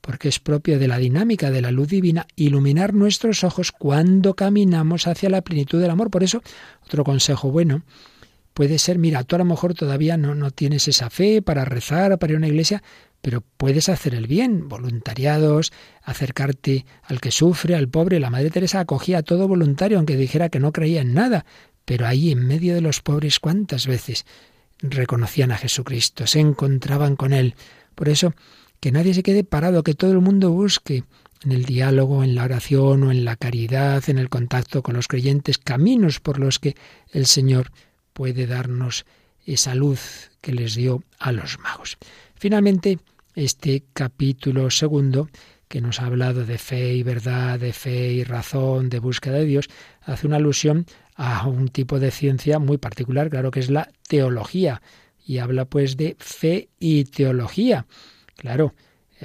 [0.00, 5.06] porque es propio de la dinámica de la luz divina iluminar nuestros ojos cuando caminamos
[5.06, 6.10] hacia la plenitud del amor.
[6.10, 6.42] Por eso,
[6.84, 7.84] otro consejo bueno
[8.54, 12.18] puede ser, mira, tú a lo mejor todavía no, no tienes esa fe para rezar,
[12.18, 12.82] para ir a una iglesia,
[13.22, 18.20] pero puedes hacer el bien, voluntariados, acercarte al que sufre, al pobre.
[18.20, 21.46] La Madre Teresa acogía a todo voluntario, aunque dijera que no creía en nada,
[21.84, 24.26] pero ahí en medio de los pobres, ¿cuántas veces
[24.80, 27.54] reconocían a Jesucristo, se encontraban con Él?
[27.94, 28.34] Por eso,
[28.80, 31.04] que nadie se quede parado, que todo el mundo busque
[31.44, 35.06] en el diálogo, en la oración o en la caridad, en el contacto con los
[35.06, 36.74] creyentes, caminos por los que
[37.12, 37.70] el Señor
[38.12, 39.06] puede darnos
[39.46, 41.98] esa luz que les dio a los magos.
[42.34, 42.98] Finalmente,
[43.34, 45.28] este capítulo segundo,
[45.68, 49.46] que nos ha hablado de fe y verdad, de fe y razón, de búsqueda de
[49.46, 49.68] Dios,
[50.02, 54.82] hace una alusión a un tipo de ciencia muy particular, claro que es la teología,
[55.24, 57.86] y habla pues de fe y teología.
[58.36, 58.74] Claro,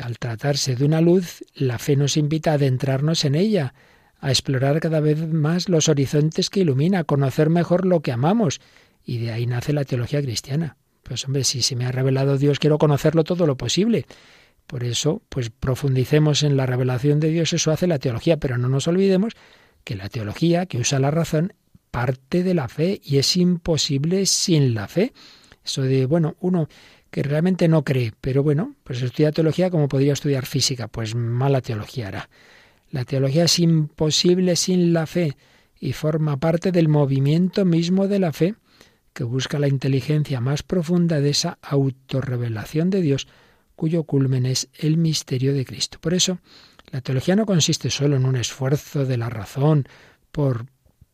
[0.01, 3.73] al tratarse de una luz, la fe nos invita a adentrarnos en ella,
[4.19, 8.61] a explorar cada vez más los horizontes que ilumina, a conocer mejor lo que amamos.
[9.03, 10.77] Y de ahí nace la teología cristiana.
[11.07, 14.05] Pues hombre, si se me ha revelado Dios, quiero conocerlo todo lo posible.
[14.65, 18.67] Por eso, pues profundicemos en la revelación de Dios, eso hace la teología, pero no
[18.67, 19.33] nos olvidemos
[19.85, 21.53] que la teología, que usa la razón,
[21.91, 25.13] parte de la fe y es imposible sin la fe.
[25.63, 26.67] Eso de, bueno, uno
[27.09, 31.61] que realmente no cree, pero bueno, pues estudia teología como podría estudiar física, pues mala
[31.61, 32.29] teología hará.
[32.91, 35.37] La teología es imposible sin la fe
[35.79, 38.55] y forma parte del movimiento mismo de la fe
[39.17, 43.27] que busca la inteligencia más profunda de esa autorrevelación de Dios,
[43.75, 45.97] cuyo culmen es el misterio de Cristo.
[45.99, 46.37] Por eso,
[46.91, 49.87] la teología no consiste solo en un esfuerzo de la razón
[50.31, 50.67] por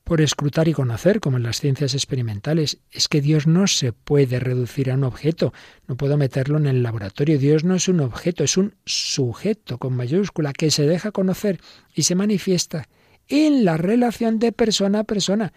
[0.04, 2.80] por escrutar y conocer, como en las ciencias experimentales.
[2.92, 5.54] Es que Dios no se puede reducir a un objeto,
[5.88, 7.40] no puedo meterlo en el laboratorio.
[7.40, 11.62] Dios no es un objeto, es un sujeto con mayúscula que se deja conocer
[11.96, 12.90] y se manifiesta
[13.30, 15.54] en la relación de persona a persona.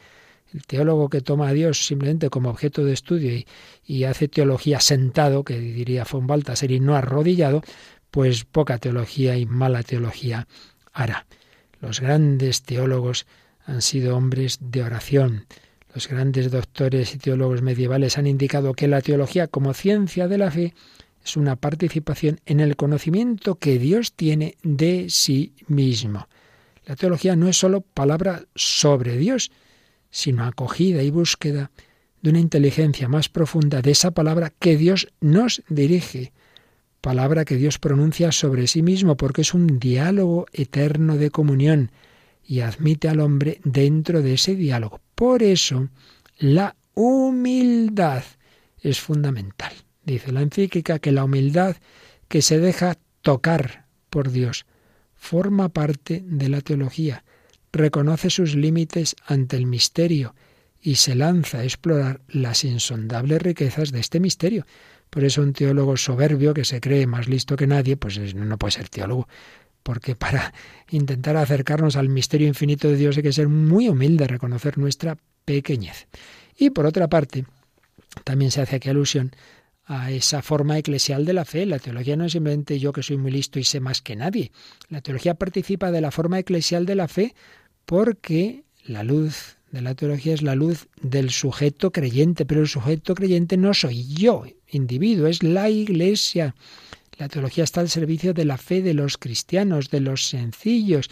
[0.52, 3.44] El teólogo que toma a Dios simplemente como objeto de estudio
[3.84, 7.62] y, hace teología sentado, que diría von Baltasar, y no arrodillado,
[8.10, 10.46] pues poca teología y mala teología
[10.92, 11.26] hará.
[11.80, 13.26] Los grandes teólogos
[13.66, 15.46] han sido hombres de oración.
[15.94, 20.50] Los grandes doctores y teólogos medievales han indicado que la teología como ciencia de la
[20.50, 20.74] fe
[21.24, 26.28] es una participación en el conocimiento que Dios tiene de sí mismo.
[26.84, 29.50] La teología no es sólo palabra sobre Dios,
[30.10, 31.70] sino acogida y búsqueda
[32.22, 36.32] de una inteligencia más profunda de esa palabra que Dios nos dirige,
[37.00, 41.92] palabra que Dios pronuncia sobre sí mismo, porque es un diálogo eterno de comunión,
[42.44, 45.00] y admite al hombre dentro de ese diálogo.
[45.14, 45.88] Por eso,
[46.38, 48.22] la humildad
[48.80, 49.72] es fundamental.
[50.04, 51.76] Dice la encíclica que la humildad
[52.28, 54.66] que se deja tocar por Dios
[55.14, 57.24] forma parte de la teología,
[57.76, 60.34] reconoce sus límites ante el misterio
[60.80, 64.66] y se lanza a explorar las insondables riquezas de este misterio.
[65.10, 68.72] Por eso un teólogo soberbio que se cree más listo que nadie, pues no puede
[68.72, 69.28] ser teólogo
[69.86, 70.52] porque para
[70.90, 76.08] intentar acercarnos al misterio infinito de Dios hay que ser muy humilde, reconocer nuestra pequeñez.
[76.58, 77.44] Y por otra parte,
[78.24, 79.30] también se hace aquí alusión
[79.84, 81.66] a esa forma eclesial de la fe.
[81.66, 84.50] La teología no es simplemente yo que soy muy listo y sé más que nadie.
[84.88, 87.36] La teología participa de la forma eclesial de la fe
[87.86, 93.14] porque la luz de la teología es la luz del sujeto creyente, pero el sujeto
[93.14, 96.54] creyente no soy yo, individuo, es la iglesia.
[97.18, 101.08] La teología está al servicio de la fe de los cristianos, de los sencillos,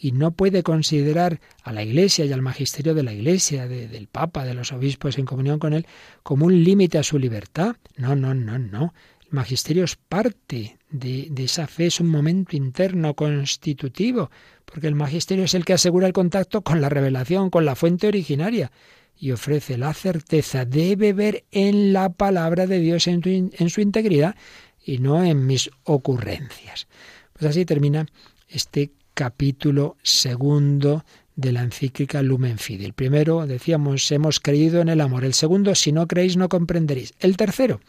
[0.00, 4.44] y no puede considerar a la Iglesia y al magisterio de la Iglesia, del Papa,
[4.44, 5.86] de los obispos en comunión con él,
[6.22, 7.76] como un límite a su libertad.
[7.96, 8.94] No, no, no, no.
[9.30, 14.30] El magisterio es parte de, esa fe, es un momento interno, constitutivo,
[14.64, 18.08] porque el magisterio es el que asegura el contacto con la revelación, con la fuente
[18.08, 18.72] originaria
[19.18, 23.20] y ofrece la certeza de beber en la palabra de Dios en,
[23.52, 24.34] en su integridad
[24.82, 26.86] y no en mis ocurrencias.
[27.34, 28.06] Pues así termina
[28.48, 31.04] este capítulo segundo
[31.36, 32.86] de la encíclica Lumen Fide.
[32.86, 35.24] El primero, decíamos, hemos creído en el amor.
[35.24, 37.12] El segundo, si no creéis, no comprenderéis.
[37.20, 37.80] El tercero,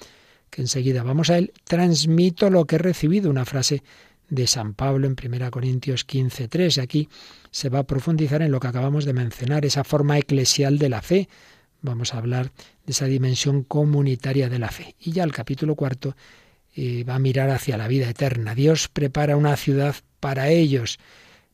[0.49, 3.83] que enseguida vamos a él, transmito lo que he recibido, una frase
[4.29, 6.77] de San Pablo en 1 Corintios 15, 3.
[6.79, 7.09] Aquí
[7.51, 11.01] se va a profundizar en lo que acabamos de mencionar, esa forma eclesial de la
[11.01, 11.29] fe.
[11.81, 12.51] Vamos a hablar
[12.85, 14.95] de esa dimensión comunitaria de la fe.
[14.99, 16.15] Y ya el capítulo cuarto
[16.77, 18.55] va a mirar hacia la vida eterna.
[18.55, 20.99] Dios prepara una ciudad para ellos,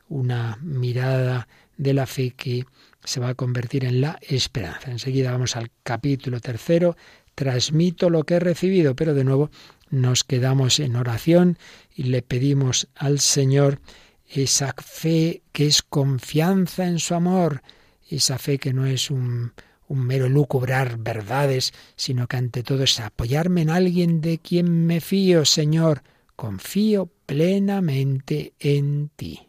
[0.08, 2.66] una mirada de la fe que
[3.04, 4.92] se va a convertir en la esperanza.
[4.92, 6.98] Enseguida vamos al capítulo tercero,
[7.36, 9.52] transmito lo que he recibido, pero de nuevo
[9.90, 11.58] nos quedamos en oración
[11.96, 13.80] y le pedimos al Señor
[14.28, 17.62] esa fe que es confianza en su amor,
[18.10, 19.54] esa fe que no es un,
[19.88, 25.46] mero lucubrar verdades, sino que ante todo es apoyarme en alguien de quien me fío,
[25.46, 26.02] Señor,
[26.36, 29.48] confío plenamente en ti.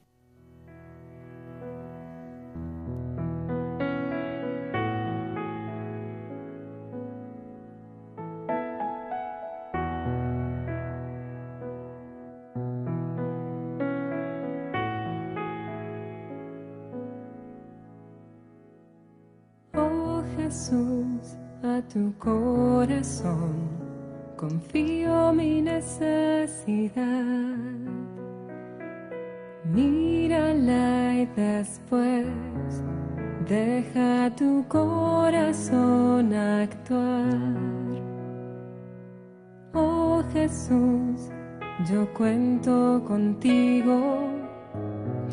[21.92, 23.54] Tu corazón
[24.36, 26.94] confío mi necesidad.
[29.64, 32.26] Mírala y después
[33.48, 37.34] deja tu corazón actuar.
[39.74, 41.30] Oh Jesús,
[41.90, 44.36] yo cuento contigo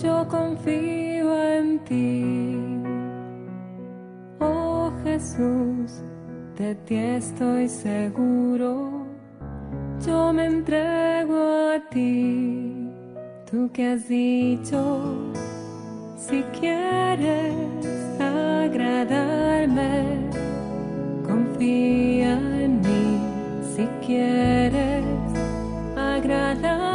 [0.01, 2.72] yo confío en ti.
[6.57, 9.05] De ti estoy seguro,
[10.05, 12.91] yo me entrego a ti,
[13.49, 15.31] tú que has dicho,
[16.17, 17.55] si quieres
[18.19, 20.29] agradarme,
[21.25, 23.17] confía en mí,
[23.75, 25.05] si quieres
[25.95, 26.92] agradarme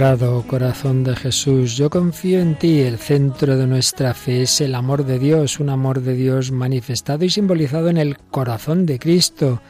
[0.00, 2.80] Corazón de Jesús, yo confío en ti.
[2.80, 7.22] El centro de nuestra fe es el amor de Dios, un amor de Dios manifestado
[7.26, 9.60] y simbolizado en el corazón de Cristo.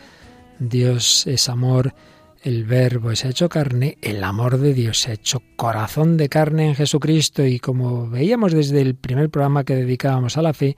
[0.60, 1.94] Dios es amor,
[2.44, 6.28] el verbo se ha hecho carne, el amor de Dios se ha hecho corazón de
[6.28, 10.76] carne en Jesucristo y como veíamos desde el primer programa que dedicábamos a la fe,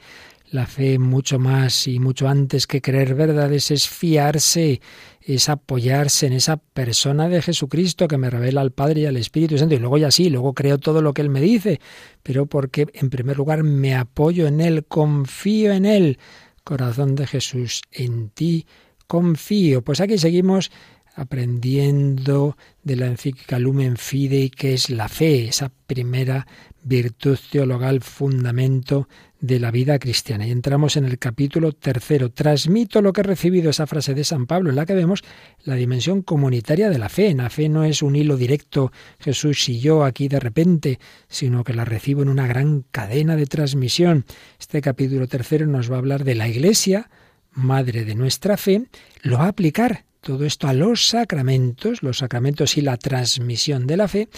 [0.52, 4.82] la fe mucho más y mucho antes que creer verdades es fiarse,
[5.22, 9.56] es apoyarse en esa persona de Jesucristo que me revela al Padre y al Espíritu
[9.56, 9.74] Santo.
[9.74, 11.80] Y luego ya sí, luego creo todo lo que Él me dice,
[12.22, 16.18] pero porque en primer lugar me apoyo en Él, confío en Él.
[16.64, 18.66] Corazón de Jesús, en ti
[19.06, 19.82] confío.
[19.82, 20.70] Pues aquí seguimos
[21.14, 26.46] aprendiendo de la encíclica Lumen Fidei, que es la fe, esa primera
[26.82, 29.08] virtud teologal, fundamento
[29.42, 30.46] de la vida cristiana.
[30.46, 32.30] Y entramos en el capítulo tercero.
[32.30, 35.22] Transmito lo que he recibido, esa frase de San Pablo, en la que vemos
[35.64, 37.34] la dimensión comunitaria de la fe.
[37.34, 41.74] La fe no es un hilo directo, Jesús y yo aquí de repente, sino que
[41.74, 44.24] la recibo en una gran cadena de transmisión.
[44.60, 47.10] Este capítulo tercero nos va a hablar de la Iglesia,
[47.50, 48.86] madre de nuestra fe,
[49.22, 53.96] lo va a aplicar todo esto a los sacramentos, los sacramentos y la transmisión de
[53.96, 54.28] la fe,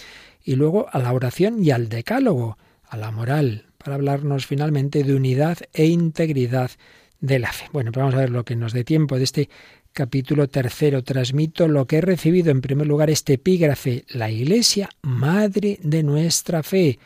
[0.43, 2.57] y luego a la oración y al decálogo,
[2.89, 6.71] a la moral, para hablarnos finalmente de unidad e integridad
[7.19, 7.65] de la fe.
[7.71, 9.47] Bueno, pues vamos a ver lo que nos dé tiempo de este
[9.93, 11.03] capítulo tercero.
[11.03, 16.63] Transmito lo que he recibido en primer lugar este epígrafe, la Iglesia, Madre de nuestra
[16.63, 16.97] fe,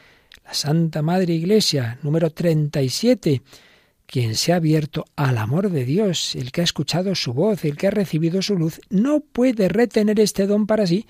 [0.45, 3.41] la Santa Madre Iglesia, número 37
[4.05, 7.77] quien se ha abierto al amor de Dios, el que ha escuchado su voz, el
[7.77, 11.05] que ha recibido su luz, no puede retener este don para sí.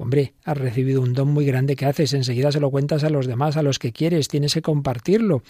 [0.00, 3.26] Hombre, has recibido un don muy grande que haces, enseguida se lo cuentas a los
[3.26, 5.42] demás, a los que quieres, tienes que compartirlo.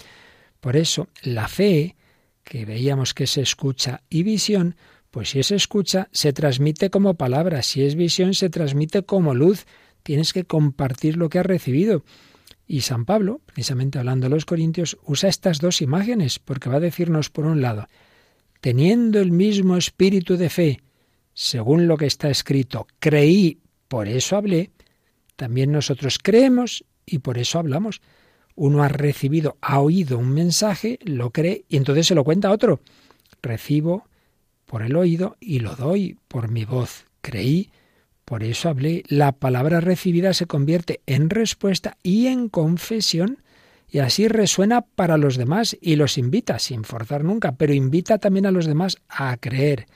[0.59, 1.95] Por eso, la fe,
[2.43, 4.75] que veíamos que es escucha y visión,
[5.13, 9.67] pues si es escucha, se transmite como palabra, si es visión, se transmite como luz.
[10.03, 12.03] Tienes que compartir lo que has recibido.
[12.67, 16.81] Y San Pablo, precisamente hablando a los Corintios, usa estas dos imágenes, porque va a
[16.81, 17.87] decirnos por un lado,
[18.61, 20.81] teniendo el mismo espíritu de fe,
[21.35, 23.61] según lo que está escrito, creí,
[23.91, 24.71] por eso hablé,
[25.35, 28.01] también nosotros creemos y por eso hablamos.
[28.55, 32.53] Uno ha recibido, ha oído un mensaje, lo cree y entonces se lo cuenta a
[32.53, 32.79] otro.
[33.43, 34.05] Recibo
[34.65, 37.07] por el oído y lo doy por mi voz.
[37.21, 37.73] Creí,
[38.25, 39.03] por eso hablé.
[39.09, 43.43] La palabra recibida se convierte en respuesta y en confesión
[43.89, 48.47] y así resuena para los demás y los invita, sin forzar nunca, pero invita también
[48.47, 49.87] a los demás a creer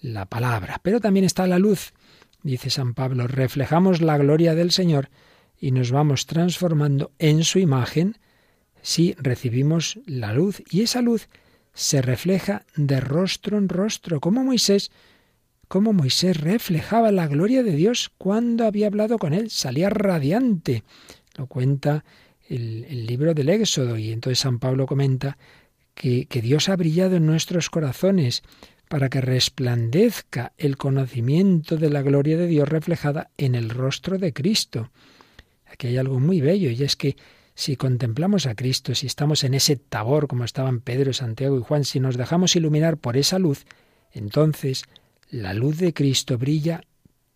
[0.00, 0.78] la palabra.
[0.84, 1.94] Pero también está la luz,
[2.42, 5.10] dice San Pablo, reflejamos la gloria del Señor
[5.60, 8.18] y nos vamos transformando en su imagen
[8.82, 10.62] si recibimos la luz.
[10.70, 11.28] Y esa luz
[11.74, 14.90] se refleja de rostro en rostro, como Moisés,
[15.68, 20.82] como Moisés reflejaba la gloria de Dios cuando había hablado con él, salía radiante.
[21.36, 22.04] Lo cuenta
[22.48, 25.36] el, libro del Éxodo y entonces San Pablo comenta
[25.94, 28.42] que, que Dios ha brillado en nuestros corazones
[28.88, 34.32] para que resplandezca el conocimiento de la gloria de Dios reflejada en el rostro de
[34.32, 34.90] Cristo.
[35.66, 37.16] Aquí hay algo muy bello y es que
[37.54, 41.84] si contemplamos a Cristo, si estamos en ese tabor como estaban Pedro, Santiago y Juan,
[41.84, 43.66] si nos dejamos iluminar por esa luz,
[44.12, 44.84] entonces
[45.30, 46.82] la luz de Cristo brilla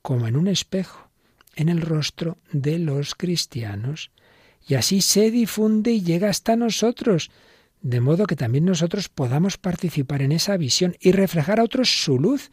[0.01, 1.11] como en un espejo
[1.57, 4.11] en el rostro de los cristianos
[4.67, 7.31] y así se difunde y llega hasta nosotros,
[7.83, 12.19] de modo que también nosotros podamos participar en esa visión y reflejar a otros su
[12.19, 12.51] luz.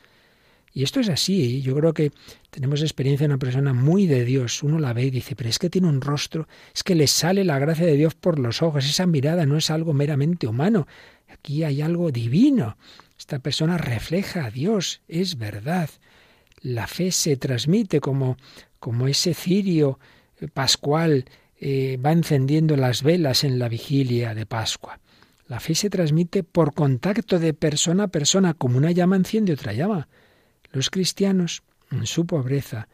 [0.73, 1.61] Y esto es así, ¿eh?
[1.61, 2.11] yo creo que
[2.49, 4.61] tenemos experiencia de una persona muy de Dios.
[4.63, 7.43] Uno la ve y dice, pero es que tiene un rostro, es que le sale
[7.43, 10.87] la gracia de Dios por los ojos, esa mirada no es algo meramente humano,
[11.27, 12.77] aquí hay algo divino.
[13.17, 15.89] Esta persona refleja a Dios, es verdad.
[16.61, 18.37] La fe se transmite como,
[18.79, 19.99] como ese cirio
[20.53, 21.25] pascual
[21.59, 24.99] eh, va encendiendo las velas en la vigilia de Pascua.
[25.49, 29.73] La fe se transmite por contacto de persona a persona, como una llama enciende otra
[29.73, 30.07] llama.
[30.71, 32.87] Los cristianos, en su pobreza,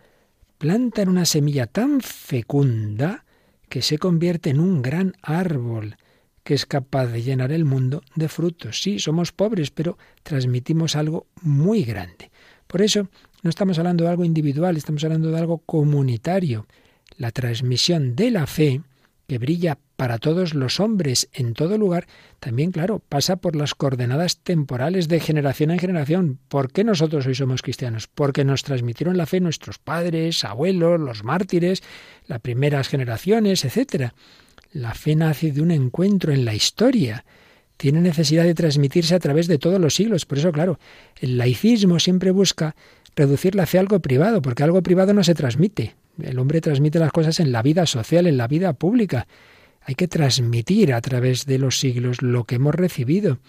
[0.57, 3.25] plantan una semilla tan fecunda
[3.67, 5.97] que se convierte en un gran árbol
[6.45, 8.81] que es capaz de llenar el mundo de frutos.
[8.81, 12.31] Sí, somos pobres, pero transmitimos algo muy grande.
[12.67, 13.09] Por eso
[13.43, 16.67] no estamos hablando de algo individual, estamos hablando de algo comunitario.
[17.17, 18.81] La transmisión de la fe
[19.27, 22.07] que brilla para todos los hombres en todo lugar,
[22.39, 26.39] también, claro, pasa por las coordenadas temporales de generación en generación.
[26.47, 28.07] ¿Por qué nosotros hoy somos cristianos?
[28.07, 31.81] Porque nos transmitieron la fe nuestros padres, abuelos, los mártires,
[32.27, 34.11] las primeras generaciones, etc.
[34.71, 37.25] La fe nace de un encuentro en la historia.
[37.77, 40.25] Tiene necesidad de transmitirse a través de todos los siglos.
[40.25, 40.79] Por eso, claro,
[41.19, 42.75] el laicismo siempre busca
[43.15, 45.95] reducir la fe a algo privado, porque algo privado no se transmite.
[46.21, 49.27] El hombre transmite las cosas en la vida social, en la vida pública.
[49.81, 53.39] Hay que transmitir a través de los siglos lo que hemos recibido.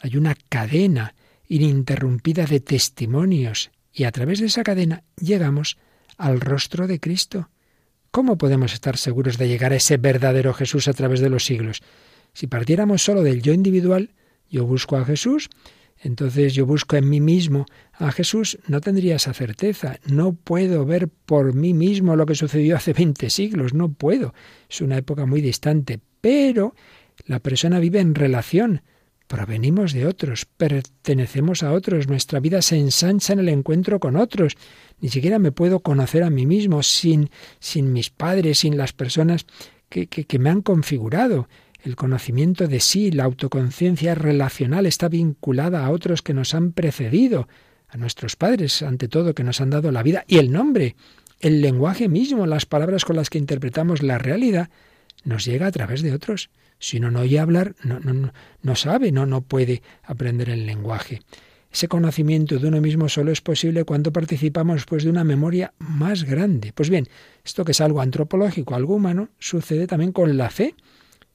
[0.00, 1.14] Hay una cadena
[1.48, 5.78] ininterrumpida de testimonios y a través de esa cadena llegamos
[6.16, 7.50] al rostro de Cristo.
[8.10, 11.82] ¿Cómo podemos estar seguros de llegar a ese verdadero Jesús a través de los siglos?
[12.32, 14.10] Si partiéramos solo del yo individual,
[14.50, 15.50] yo busco a Jesús,
[16.04, 19.98] entonces yo busco en mí mismo a Jesús, no tendría esa certeza.
[20.04, 24.34] No puedo ver por mí mismo lo que sucedió hace 20 siglos, no puedo.
[24.68, 26.74] Es una época muy distante, pero
[27.24, 28.82] la persona vive en relación.
[29.26, 34.58] Provenimos de otros, pertenecemos a otros, nuestra vida se ensancha en el encuentro con otros.
[35.00, 37.30] Ni siquiera me puedo conocer a mí mismo sin,
[37.60, 39.46] sin mis padres, sin las personas
[39.88, 41.48] que, que, que me han configurado.
[41.84, 47.46] El conocimiento de sí, la autoconciencia relacional está vinculada a otros que nos han precedido,
[47.88, 50.96] a nuestros padres, ante todo, que nos han dado la vida, y el nombre,
[51.40, 54.70] el lenguaje mismo, las palabras con las que interpretamos la realidad,
[55.24, 56.48] nos llega a través de otros.
[56.78, 61.20] Si uno no oye hablar, no, no, sabe, no, no puede aprender el lenguaje.
[61.70, 66.24] Ese conocimiento de uno mismo solo es posible cuando participamos pues, de una memoria más
[66.24, 66.72] grande.
[66.74, 67.08] Pues bien,
[67.44, 70.74] esto que es algo antropológico, algo humano, sucede también con la fe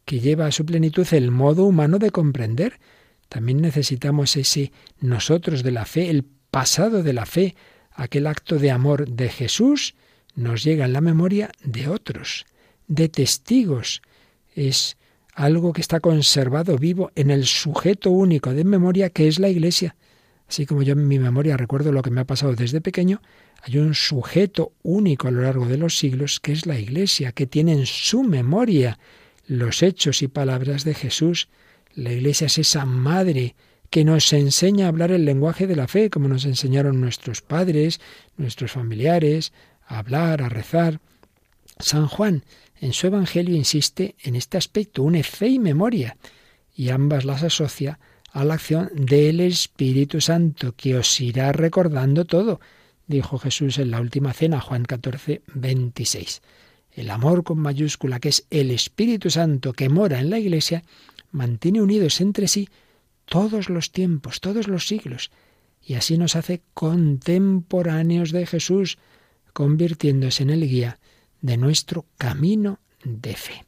[0.10, 2.80] que lleva a su plenitud el modo humano de comprender.
[3.28, 7.56] También necesitamos ese nosotros de la fe, el pasado de la fe,
[7.92, 9.94] aquel acto de amor de Jesús,
[10.34, 12.48] nos llega en la memoria de otros,
[12.88, 14.02] de testigos.
[14.56, 14.98] Es
[15.36, 19.96] algo que está conservado vivo en el sujeto único de memoria que es la Iglesia.
[20.48, 23.22] Así como yo en mi memoria recuerdo lo que me ha pasado desde pequeño,
[23.62, 27.46] hay un sujeto único a lo largo de los siglos que es la Iglesia, que
[27.46, 28.98] tiene en su memoria
[29.50, 31.50] los hechos y palabras de Jesús.
[31.96, 33.56] La Iglesia es esa madre
[33.90, 38.00] que nos enseña a hablar el lenguaje de la fe, como nos enseñaron nuestros padres,
[38.38, 39.52] nuestros familiares,
[39.88, 41.02] a hablar, a rezar.
[41.80, 42.44] San Juan
[42.80, 46.16] en su Evangelio insiste en este aspecto, une fe y memoria,
[46.76, 48.00] y ambas las asocia
[48.32, 52.62] a la acción del Espíritu Santo, que os irá recordando todo,
[53.08, 56.42] dijo Jesús en la última cena, Juan 14, 26.
[57.00, 60.84] El amor con mayúscula, que es el Espíritu Santo que mora en la Iglesia,
[61.32, 62.68] mantiene unidos entre sí
[63.24, 65.32] todos los tiempos, todos los siglos,
[65.82, 68.98] y así nos hace contemporáneos de Jesús,
[69.54, 71.00] convirtiéndose en el guía
[71.40, 73.66] de nuestro camino de fe.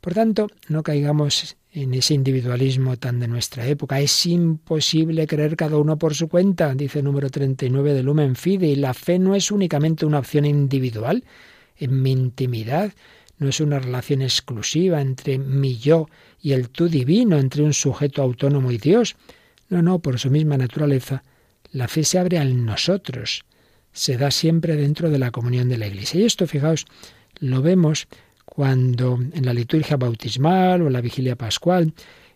[0.00, 4.00] Por tanto, no caigamos en ese individualismo tan de nuestra época.
[4.00, 8.68] Es imposible creer cada uno por su cuenta, dice el número 39 de Lumen Fide,
[8.68, 11.24] y la fe no es únicamente una opción individual.
[11.76, 12.92] En mi intimidad
[13.38, 16.08] no es una relación exclusiva entre mi yo
[16.40, 19.16] y el tú divino, entre un sujeto autónomo y Dios.
[19.68, 21.24] No, no, por su misma naturaleza,
[21.72, 23.44] la fe se abre al nosotros,
[23.92, 26.20] se da siempre dentro de la comunión de la Iglesia.
[26.20, 26.86] Y esto, fijaos,
[27.40, 28.06] lo vemos
[28.44, 31.92] cuando en la liturgia bautismal o en la vigilia pascual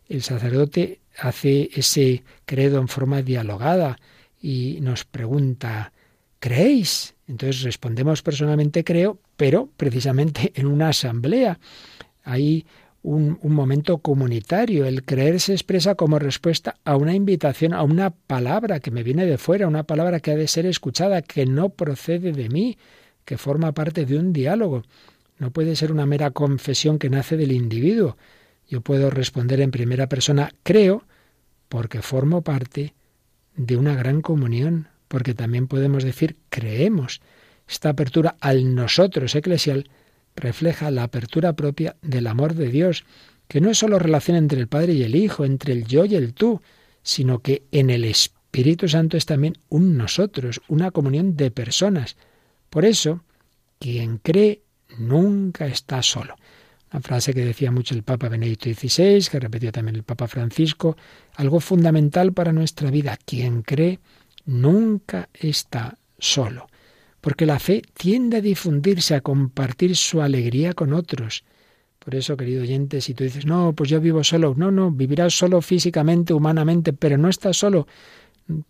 [0.09, 3.99] el sacerdote hace ese credo en forma dialogada
[4.41, 5.93] y nos pregunta,
[6.39, 7.15] ¿creéis?
[7.27, 11.59] Entonces respondemos personalmente creo, pero precisamente en una asamblea.
[12.25, 12.67] Hay
[13.03, 14.85] un, un, momento comunitario.
[14.85, 19.25] El creer se expresa como respuesta a una invitación, a una palabra que me viene
[19.25, 22.77] de fuera, una palabra que ha de ser escuchada, que no procede de mí,
[23.25, 24.83] que forma parte de un diálogo.
[25.39, 28.17] No puede ser una mera confesión que nace del individuo.
[28.69, 31.05] Yo puedo responder en primera persona creo
[31.69, 32.95] porque formo parte
[33.57, 37.21] de una gran comunión, porque también podemos decir creemos.
[37.69, 39.91] Esta apertura al nosotros eclesial
[40.37, 43.05] refleja la apertura propia del amor de Dios,
[43.49, 46.15] que no es solo relación entre el Padre y el Hijo, entre el yo y
[46.15, 46.63] el tú,
[47.03, 52.17] sino que en el Espíritu Santo es también un nosotros, una comunión de personas.
[52.71, 53.25] Por eso,
[53.79, 54.63] quien cree
[54.99, 56.37] nunca está solo.
[56.91, 60.97] Una frase que decía mucho el Papa Benedicto XVI, que repetió también el Papa Francisco,
[61.37, 63.19] algo fundamental para nuestra vida.
[63.25, 64.01] Quien cree
[64.49, 66.67] nunca está solo
[67.21, 71.45] porque la fe tiende a difundirse, a compartir su alegría con otros.
[71.99, 75.37] Por eso, querido oyente, si tú dices, no, pues yo vivo solo, no, no, vivirás
[75.37, 77.87] solo físicamente, humanamente, pero no estás solo.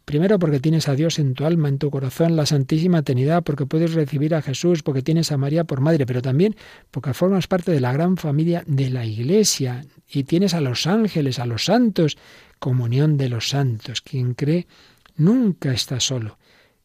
[0.05, 3.65] Primero porque tienes a Dios en tu alma, en tu corazón, la Santísima Trinidad, porque
[3.65, 6.57] puedes recibir a Jesús, porque tienes a María por madre, pero también
[6.91, 11.39] porque formas parte de la gran familia de la Iglesia y tienes a los ángeles,
[11.39, 12.19] a los santos,
[12.59, 14.01] comunión de los santos.
[14.01, 14.67] Quien cree
[15.19, 16.39] nunca está solo.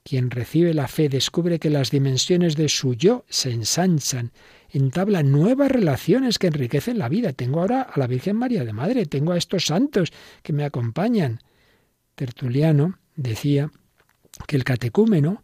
[0.03, 4.33] Quien recibe la fe descubre que las dimensiones de su yo se ensanchan,
[4.69, 7.31] entabla nuevas relaciones que enriquecen la vida.
[7.31, 10.11] Tengo ahora a la Virgen María de Madre, tengo a estos santos
[10.41, 11.39] que me acompañan.
[12.15, 13.71] Tertuliano decía
[14.45, 15.41] que el catecúmeno,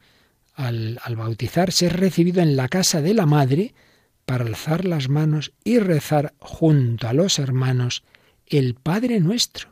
[0.55, 3.73] al, al bautizarse, es recibido en la casa de la Madre
[4.25, 8.03] para alzar las manos y rezar junto a los hermanos
[8.45, 9.69] el Padre nuestro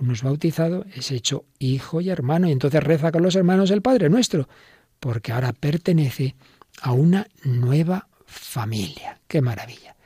[0.00, 3.82] uno es bautizado, es hecho hijo y hermano, y entonces reza con los hermanos el
[3.82, 4.48] Padre nuestro,
[4.98, 6.34] porque ahora pertenece
[6.80, 9.20] a una nueva familia.
[9.28, 9.96] ¡Qué maravilla!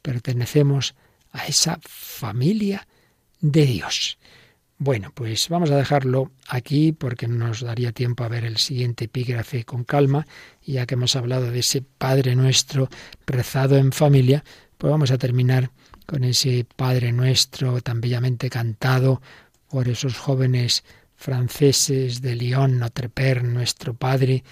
[0.00, 0.94] Pertenecemos
[1.32, 2.86] a esa familia
[3.40, 4.18] de Dios.
[4.78, 9.04] Bueno, pues vamos a dejarlo aquí porque no nos daría tiempo a ver el siguiente
[9.04, 10.26] epígrafe con calma,
[10.64, 12.88] ya que hemos hablado de ese Padre nuestro
[13.26, 14.42] rezado en familia,
[14.78, 15.70] pues vamos a terminar
[16.06, 19.22] con ese Padre nuestro tan bellamente cantado
[19.68, 20.84] por esos jóvenes
[21.16, 24.44] franceses de Lyon, Notre Père, nuestro Padre,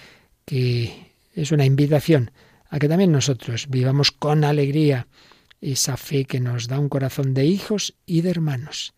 [0.45, 2.31] que es una invitación
[2.69, 5.07] a que también nosotros vivamos con alegría
[5.61, 8.93] esa fe que nos da un corazón de hijos y de hermanos.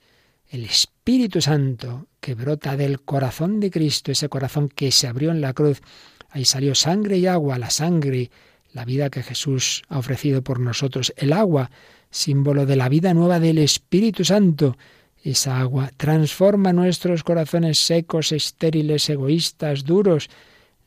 [0.47, 5.41] El Espíritu Santo que brota del corazón de Cristo, ese corazón que se abrió en
[5.41, 5.81] la cruz,
[6.29, 8.31] ahí salió sangre y agua, la sangre,
[8.71, 11.69] la vida que Jesús ha ofrecido por nosotros, el agua
[12.09, 14.77] símbolo de la vida nueva del Espíritu Santo.
[15.23, 20.29] Esa agua transforma nuestros corazones secos, estériles, egoístas, duros.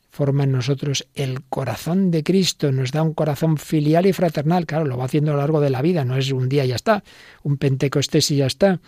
[0.09, 4.65] Forma en nosotros el corazón de Cristo, nos da un corazón filial y fraternal.
[4.65, 6.69] Claro, lo va haciendo a lo largo de la vida, no es un día y
[6.69, 7.03] ya está,
[7.43, 8.79] un Pentecostés y ya está.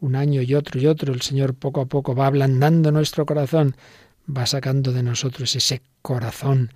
[0.00, 3.76] Un año y otro y otro, el Señor poco a poco va ablandando nuestro corazón,
[4.28, 6.70] va sacando de nosotros ese corazón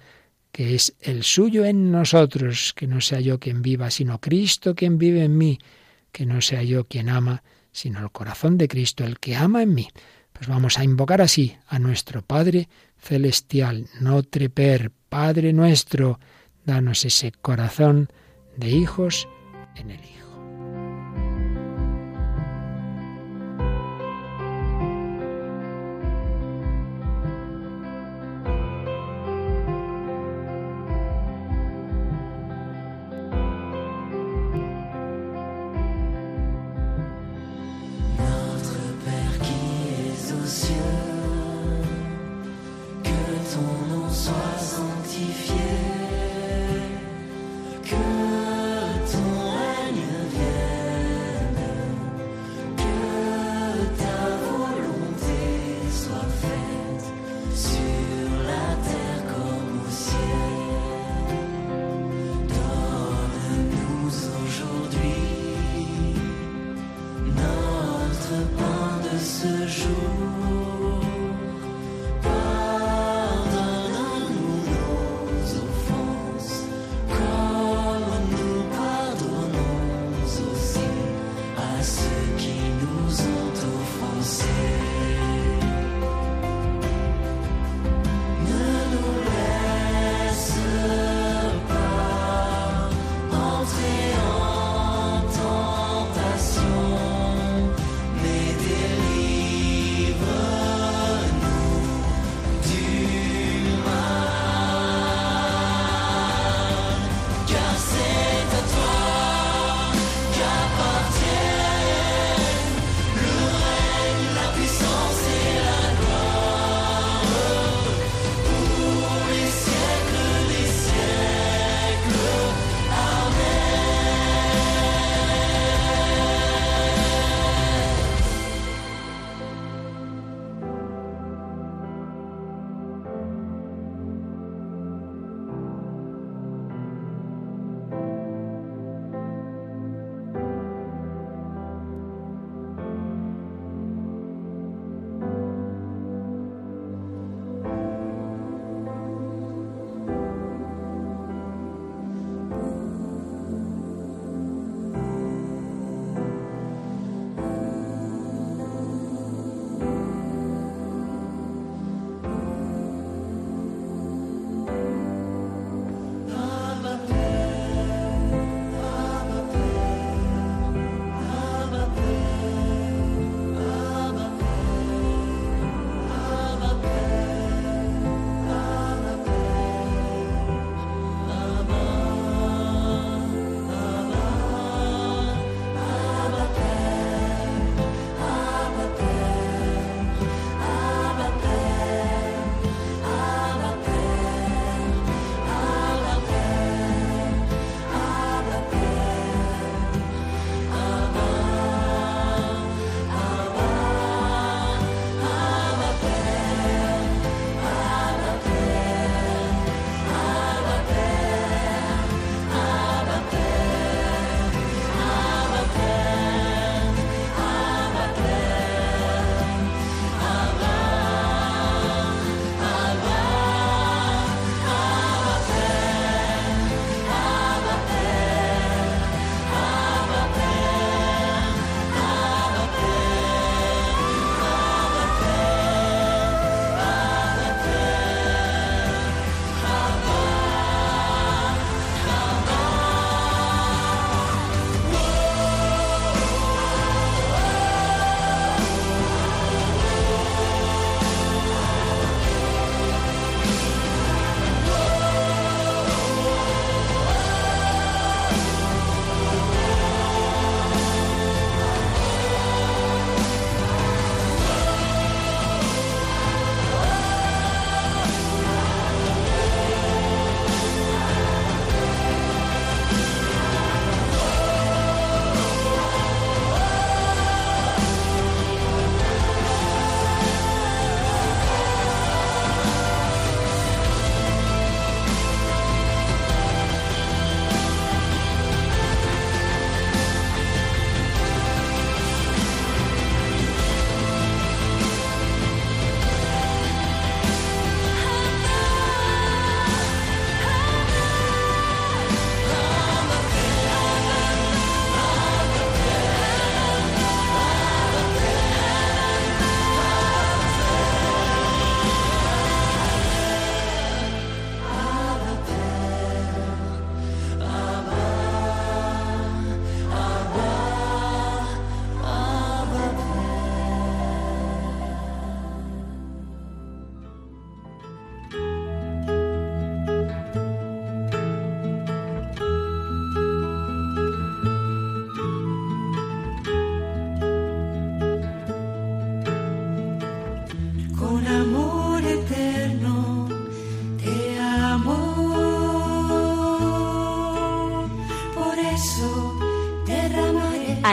[0.55, 4.99] que es el suyo en nosotros, que no sea yo quien viva, sino Cristo quien
[4.99, 5.59] vive en mí,
[6.13, 7.43] que no sea yo quien ama,
[7.73, 9.89] sino el corazón de Cristo, el que ama en mí.
[10.33, 16.21] Pues vamos a invocar así a nuestro Padre Celestial, Notre Père, Padre nuestro,
[16.65, 18.09] danos ese corazón
[18.57, 19.29] de hijos
[19.75, 20.24] en el Hijo.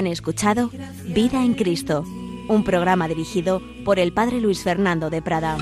[0.01, 0.71] Han escuchado
[1.03, 2.03] Vida en Cristo,
[2.47, 5.57] un programa dirigido por el Padre Luis Fernando de Prada.